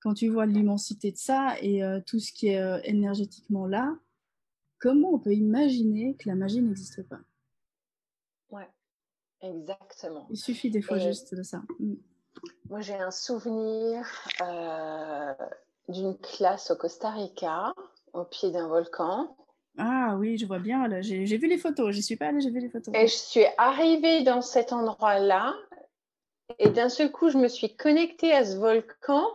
Quand 0.00 0.14
tu 0.14 0.28
vois 0.28 0.46
l'immensité 0.46 1.10
de 1.10 1.16
ça 1.16 1.56
et 1.60 1.82
euh, 1.82 2.00
tout 2.06 2.18
ce 2.18 2.32
qui 2.32 2.48
est 2.48 2.60
euh, 2.60 2.78
énergétiquement 2.84 3.66
là, 3.66 3.96
comment 4.78 5.14
on 5.14 5.18
peut 5.18 5.34
imaginer 5.34 6.14
que 6.16 6.28
la 6.28 6.34
magie 6.34 6.60
n'existe 6.60 7.02
pas? 7.08 7.20
Ouais, 8.50 8.68
exactement. 9.40 10.26
Il 10.30 10.36
suffit 10.36 10.70
des 10.70 10.82
fois 10.82 10.98
juste 10.98 11.34
de 11.34 11.42
ça. 11.42 11.62
Mm. 11.80 11.94
Moi, 12.68 12.80
j'ai 12.80 12.94
un 12.94 13.10
souvenir 13.10 14.06
euh, 14.42 15.34
d'une 15.88 16.16
classe 16.18 16.70
au 16.70 16.76
Costa 16.76 17.10
Rica, 17.10 17.72
au 18.12 18.24
pied 18.24 18.50
d'un 18.50 18.68
volcan. 18.68 19.36
Ah 20.16 20.18
oui, 20.18 20.38
je 20.38 20.46
vois 20.46 20.58
bien. 20.58 20.88
J'ai 21.02 21.36
vu 21.36 21.46
les 21.46 21.58
photos. 21.58 21.94
Je 21.94 22.00
suis 22.00 22.16
pas 22.16 22.28
allée, 22.28 22.40
j'ai 22.40 22.48
vu 22.48 22.60
les 22.60 22.70
photos. 22.70 22.94
Et 22.94 23.06
je 23.06 23.14
suis 23.14 23.44
arrivée 23.58 24.22
dans 24.22 24.40
cet 24.40 24.72
endroit-là. 24.72 25.54
Et 26.58 26.70
d'un 26.70 26.88
seul 26.88 27.12
coup, 27.12 27.28
je 27.28 27.36
me 27.36 27.48
suis 27.48 27.76
connectée 27.76 28.32
à 28.32 28.42
ce 28.46 28.56
volcan 28.56 29.26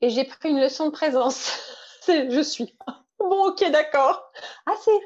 et 0.00 0.10
j'ai 0.10 0.22
pris 0.22 0.50
une 0.50 0.60
leçon 0.60 0.86
de 0.86 0.90
présence. 0.90 1.58
je 2.06 2.42
suis. 2.42 2.76
Bon, 3.18 3.48
ok, 3.48 3.68
d'accord. 3.72 4.30
Ah, 4.64 4.74
c'est. 4.80 5.00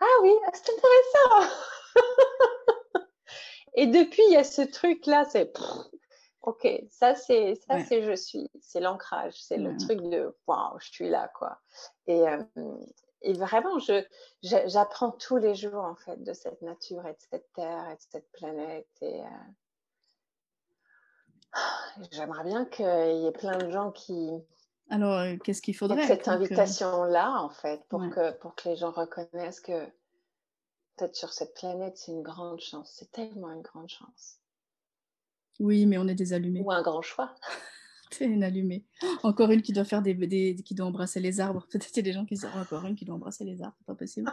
Ah 0.00 0.22
oui, 0.22 0.32
c'est 0.54 0.72
intéressant. 0.72 1.54
et 3.74 3.86
depuis, 3.88 4.22
il 4.28 4.32
y 4.32 4.36
a 4.36 4.44
ce 4.44 4.62
truc-là, 4.62 5.26
c'est. 5.28 5.52
Ok, 6.40 6.66
ça 6.88 7.14
c'est 7.14 7.56
ça 7.68 7.84
c'est 7.84 8.02
je 8.02 8.16
suis, 8.16 8.48
c'est 8.62 8.80
l'ancrage, 8.80 9.34
c'est 9.34 9.58
le 9.58 9.76
truc 9.76 10.00
de 10.00 10.34
waouh, 10.46 10.78
je 10.80 10.88
suis 10.88 11.10
là 11.10 11.30
quoi. 11.36 11.60
Et, 12.06 12.26
euh, 12.26 12.42
et 13.22 13.32
vraiment, 13.32 13.78
je 13.78 14.04
j'apprends 14.42 15.10
tous 15.10 15.36
les 15.36 15.54
jours 15.54 15.84
en 15.84 15.96
fait 15.96 16.22
de 16.22 16.32
cette 16.32 16.62
nature 16.62 17.06
et 17.06 17.12
de 17.12 17.20
cette 17.30 17.52
terre 17.52 17.88
et 17.90 17.96
de 17.96 18.02
cette 18.10 18.30
planète 18.32 18.88
et 19.00 19.20
euh, 19.20 19.24
j'aimerais 22.12 22.44
bien 22.44 22.64
qu'il 22.66 22.84
y 22.84 23.26
ait 23.26 23.32
plein 23.32 23.56
de 23.58 23.70
gens 23.70 23.90
qui 23.90 24.30
alors, 24.90 25.18
euh, 25.18 25.36
qu'est-ce 25.44 25.60
qu'il 25.60 25.76
faudrait 25.76 26.06
Cette 26.06 26.28
invitation-là, 26.28 27.42
en 27.42 27.50
fait, 27.50 27.84
pour, 27.88 28.00
que, 28.08 28.32
pour 28.38 28.54
que 28.54 28.70
les 28.70 28.76
gens 28.76 28.90
reconnaissent 28.90 29.60
que 29.60 29.84
peut-être 30.96 31.14
sur 31.14 31.32
cette 31.32 31.54
planète, 31.54 31.96
c'est 31.96 32.12
une 32.12 32.22
grande 32.22 32.60
chance. 32.60 32.90
C'est 32.94 33.12
tellement 33.12 33.50
une 33.52 33.62
grande 33.62 33.88
chance. 33.88 34.38
Oui, 35.60 35.86
mais 35.86 35.98
on 35.98 36.08
est 36.08 36.14
des 36.14 36.32
allumés. 36.32 36.62
Ou 36.62 36.72
un 36.72 36.82
grand 36.82 37.02
choix. 37.02 37.34
C'est 38.12 38.24
une 38.24 38.42
allumée. 38.42 38.84
Encore 39.22 39.50
une 39.50 39.62
qui 39.62 39.72
doit 39.72 39.84
faire 39.84 40.02
des, 40.02 40.14
des 40.14 40.56
qui 40.56 40.74
doit 40.74 40.86
embrasser 40.86 41.20
les 41.20 41.40
arbres. 41.40 41.66
Peut-être 41.70 41.86
qu'il 41.86 41.96
y 41.96 42.00
a 42.00 42.02
des 42.02 42.12
gens 42.12 42.24
qui 42.24 42.34
disent 42.34 42.48
encore 42.54 42.84
une 42.86 42.94
qui 42.96 43.04
doit 43.04 43.14
embrasser 43.14 43.44
les 43.44 43.62
arbres, 43.62 43.76
c'est 43.78 43.86
pas 43.86 43.94
possible. 43.94 44.30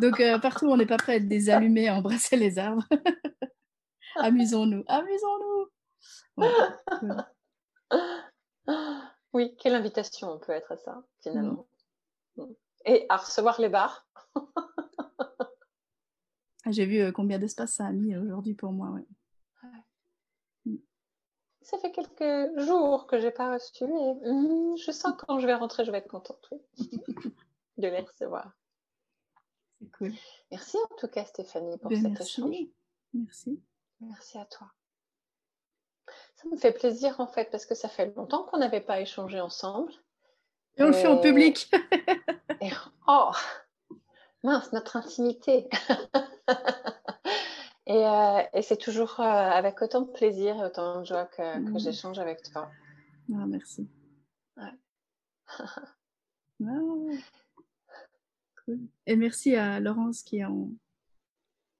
Donc 0.00 0.20
euh, 0.20 0.38
partout, 0.38 0.66
on 0.66 0.76
n'est 0.76 0.86
pas 0.86 0.96
prêt 0.96 1.12
à 1.12 1.16
être 1.16 1.28
des 1.28 1.50
allumés 1.50 1.88
à 1.88 1.96
embrasser 1.96 2.36
les 2.36 2.58
arbres. 2.58 2.84
amusons-nous, 4.16 4.84
amusons-nous. 4.86 5.68
Oui, 9.34 9.54
quelle 9.58 9.74
invitation 9.74 10.32
on 10.32 10.38
peut 10.38 10.52
être 10.52 10.72
à 10.72 10.76
ça, 10.76 11.02
finalement. 11.22 11.66
Mm. 12.36 12.42
Mm. 12.42 12.54
Et 12.86 13.06
à 13.08 13.16
recevoir 13.16 13.60
les 13.60 13.68
bars. 13.68 14.06
Ah, 16.64 16.70
j'ai 16.70 16.86
vu 16.86 16.98
euh, 16.98 17.12
combien 17.12 17.38
d'espace 17.38 17.74
ça 17.74 17.86
a 17.86 17.92
mis 17.92 18.16
aujourd'hui 18.16 18.54
pour 18.54 18.72
moi. 18.72 18.94
Ça 21.68 21.76
fait 21.76 21.92
quelques 21.92 22.58
jours 22.60 23.06
que 23.06 23.20
j'ai 23.20 23.30
pas 23.30 23.52
reçu 23.52 23.84
et 23.84 24.76
je 24.78 24.90
sens 24.90 25.12
que 25.12 25.26
quand 25.26 25.38
je 25.38 25.46
vais 25.46 25.54
rentrer, 25.54 25.84
je 25.84 25.90
vais 25.90 25.98
être 25.98 26.08
contente 26.08 26.48
de 27.76 27.88
les 27.88 28.00
recevoir. 28.00 28.52
C'est 29.78 29.90
cool. 29.90 30.14
Merci 30.50 30.78
en 30.78 30.96
tout 30.96 31.08
cas, 31.08 31.26
Stéphanie, 31.26 31.76
pour 31.76 31.90
ben, 31.90 32.00
cet 32.00 32.26
échange. 32.26 32.56
Merci. 33.12 33.62
Merci 34.00 34.38
à 34.38 34.46
toi. 34.46 34.68
Ça 36.36 36.48
me 36.48 36.56
fait 36.56 36.72
plaisir 36.72 37.20
en 37.20 37.26
fait 37.26 37.50
parce 37.50 37.66
que 37.66 37.74
ça 37.74 37.90
fait 37.90 38.14
longtemps 38.16 38.44
qu'on 38.44 38.58
n'avait 38.58 38.80
pas 38.80 39.02
échangé 39.02 39.38
ensemble. 39.38 39.92
Et 40.78 40.82
on 40.82 40.86
le 40.86 40.94
fait 40.94 41.06
en 41.06 41.18
public. 41.18 41.70
oh, 43.08 43.30
mince, 44.42 44.72
notre 44.72 44.96
intimité. 44.96 45.68
Euh, 47.88 48.42
et, 48.52 48.62
c'est 48.62 48.76
toujours 48.76 49.18
euh, 49.20 49.24
avec 49.24 49.80
autant 49.80 50.02
de 50.02 50.10
plaisir 50.10 50.56
et 50.56 50.64
autant 50.66 51.00
de 51.00 51.06
joie 51.06 51.24
que, 51.26 51.58
mm. 51.58 51.78
j'échange 51.78 52.18
avec 52.18 52.42
toi. 52.42 52.70
Ah, 53.34 53.46
merci. 53.46 53.88
Ah. 56.60 56.66
Cool. 58.64 58.80
Et 59.06 59.14
merci 59.14 59.54
à 59.54 59.78
Laurence 59.78 60.22
qui 60.24 60.38
est 60.38 60.44
en, 60.44 60.70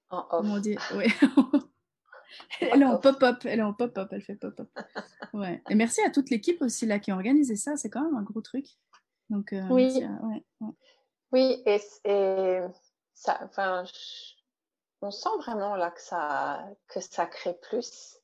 en 0.09 0.19
off. 0.19 0.27
Comment 0.29 0.59
dire? 0.59 0.81
Ouais. 0.95 1.07
elle 2.61 2.81
est 2.81 2.85
en 2.85 2.97
pop-up, 2.97 3.39
elle 3.43 3.59
est 3.59 3.63
en 3.63 3.73
pop-up, 3.73 4.07
elle 4.11 4.21
fait 4.21 4.35
pop-up. 4.35 4.69
Ouais. 5.33 5.61
Et 5.69 5.75
merci 5.75 5.99
à 6.01 6.11
toute 6.11 6.29
l'équipe 6.29 6.61
aussi 6.61 6.85
là 6.85 6.97
qui 6.97 7.11
a 7.11 7.15
organisé 7.15 7.57
ça, 7.57 7.75
c'est 7.75 7.89
quand 7.89 8.03
même 8.03 8.15
un 8.15 8.23
gros 8.23 8.41
truc. 8.41 8.67
Donc, 9.29 9.51
euh, 9.53 9.67
oui. 9.69 10.01
Oui, 11.31 11.61
et, 11.65 11.79
ça, 13.13 13.39
enfin, 13.43 13.83
on 15.01 15.11
sent 15.11 15.29
vraiment 15.39 15.75
là 15.75 15.91
que 15.91 16.01
ça, 16.01 16.65
que 16.87 16.99
ça 16.99 17.25
crée 17.25 17.53
plus. 17.53 18.19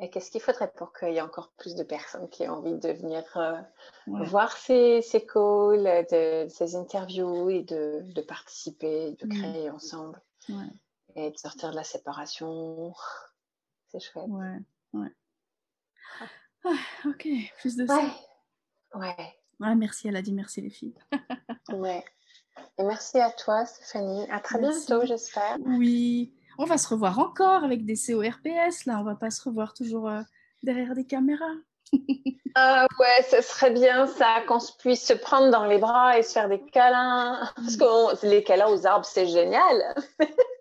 Et 0.00 0.10
qu'est-ce 0.10 0.32
qu'il 0.32 0.40
faudrait 0.40 0.72
pour 0.72 0.92
qu'il 0.92 1.12
y 1.12 1.18
ait 1.18 1.20
encore 1.20 1.52
plus 1.56 1.76
de 1.76 1.84
personnes 1.84 2.28
qui 2.30 2.42
aient 2.42 2.48
envie 2.48 2.76
de 2.78 2.90
venir 2.90 3.22
euh, 3.36 3.60
voir 4.08 4.56
ces, 4.56 5.02
ces 5.02 5.24
calls, 5.24 6.04
de, 6.10 6.48
ces 6.48 6.74
interviews 6.74 7.48
et 7.48 7.62
de, 7.62 8.00
de 8.02 8.22
participer, 8.22 9.12
de 9.12 9.26
créer 9.28 9.70
ensemble 9.70 10.20
et 11.14 11.30
de 11.30 11.38
sortir 11.38 11.70
de 11.70 11.76
la 11.76 11.84
séparation. 11.84 12.92
C'est 13.86 14.00
chouette. 14.00 14.26
Ouais, 14.28 14.58
ouais. 14.94 15.14
Ah, 16.64 16.74
ok, 17.06 17.28
plus 17.58 17.76
de 17.76 17.86
ça. 17.86 18.00
Ouais. 18.94 19.34
ouais. 19.60 19.74
merci, 19.76 20.08
elle 20.08 20.16
a 20.16 20.22
dit 20.22 20.32
merci 20.32 20.60
les 20.60 20.70
filles. 20.70 20.98
ouais. 21.70 22.04
Et 22.78 22.84
merci 22.84 23.18
à 23.18 23.30
toi, 23.30 23.64
Stéphanie. 23.64 24.26
À 24.30 24.40
très 24.40 24.58
bientôt, 24.58 25.04
j'espère. 25.04 25.56
Oui. 25.66 26.32
On 26.58 26.64
va 26.64 26.78
se 26.78 26.88
revoir 26.88 27.18
encore 27.18 27.64
avec 27.64 27.84
des 27.84 27.94
CORPS. 27.94 28.86
Là, 28.86 28.98
on 29.00 29.04
va 29.04 29.14
pas 29.14 29.30
se 29.30 29.42
revoir 29.42 29.74
toujours 29.74 30.08
euh, 30.08 30.20
derrière 30.62 30.94
des 30.94 31.06
caméras. 31.06 31.54
ah 32.54 32.86
ouais, 32.98 33.26
ce 33.30 33.42
serait 33.42 33.72
bien 33.72 34.06
ça, 34.06 34.42
qu'on 34.46 34.58
puisse 34.78 35.06
se 35.06 35.12
prendre 35.12 35.50
dans 35.50 35.64
les 35.64 35.78
bras 35.78 36.18
et 36.18 36.22
se 36.22 36.32
faire 36.32 36.48
des 36.48 36.60
câlins. 36.60 37.50
Parce 37.56 37.76
que 37.76 38.26
les 38.26 38.42
câlins 38.42 38.68
aux 38.68 38.86
arbres, 38.86 39.06
c'est 39.06 39.26
génial. 39.26 39.94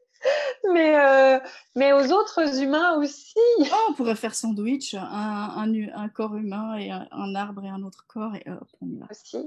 mais, 0.74 0.98
euh, 0.98 1.40
mais 1.76 1.94
aux 1.94 2.12
autres 2.12 2.62
humains 2.62 2.98
aussi. 2.98 3.40
Oh, 3.60 3.88
on 3.90 3.94
pourrait 3.94 4.16
faire 4.16 4.36
sandwich, 4.36 4.94
un, 4.94 5.02
un, 5.02 5.74
un 5.94 6.10
corps 6.10 6.36
humain 6.36 6.78
et 6.78 6.92
un, 6.92 7.36
arbre 7.36 7.64
et 7.64 7.70
un 7.70 7.84
autre 7.84 8.06
corps, 8.08 8.36
et 8.36 8.44
hop, 8.50 8.68
on 8.82 8.88
y 8.88 8.98
va. 8.98 9.08
Aussi, 9.10 9.46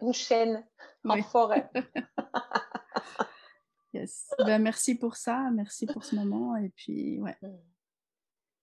une 0.00 0.12
chaîne 0.12 0.64
en 1.04 1.22
forêt. 1.22 1.70
yes. 3.94 4.34
Ben, 4.38 4.62
merci 4.62 4.94
pour 4.94 5.16
ça, 5.16 5.50
merci 5.52 5.86
pour 5.86 6.04
ce 6.04 6.16
moment, 6.16 6.56
et 6.56 6.70
puis, 6.70 7.20
ouais. 7.20 7.36
Mm. 7.42 7.56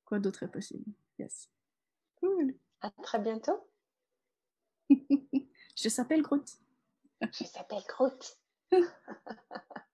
Quoi 0.05 0.19
d'autre 0.19 0.43
est 0.43 0.51
possible? 0.51 0.85
Yes. 1.17 1.49
Cool. 2.19 2.55
À 2.81 2.91
très 3.01 3.19
bientôt. 3.19 3.67
Je 4.89 5.89
s'appelle 5.89 6.21
Groot. 6.21 6.45
Je 7.21 7.43
s'appelle 7.45 7.83
Groot. 7.87 8.37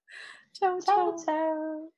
Ciao, 0.60 0.80
ciao. 0.82 1.16
ciao. 1.16 1.92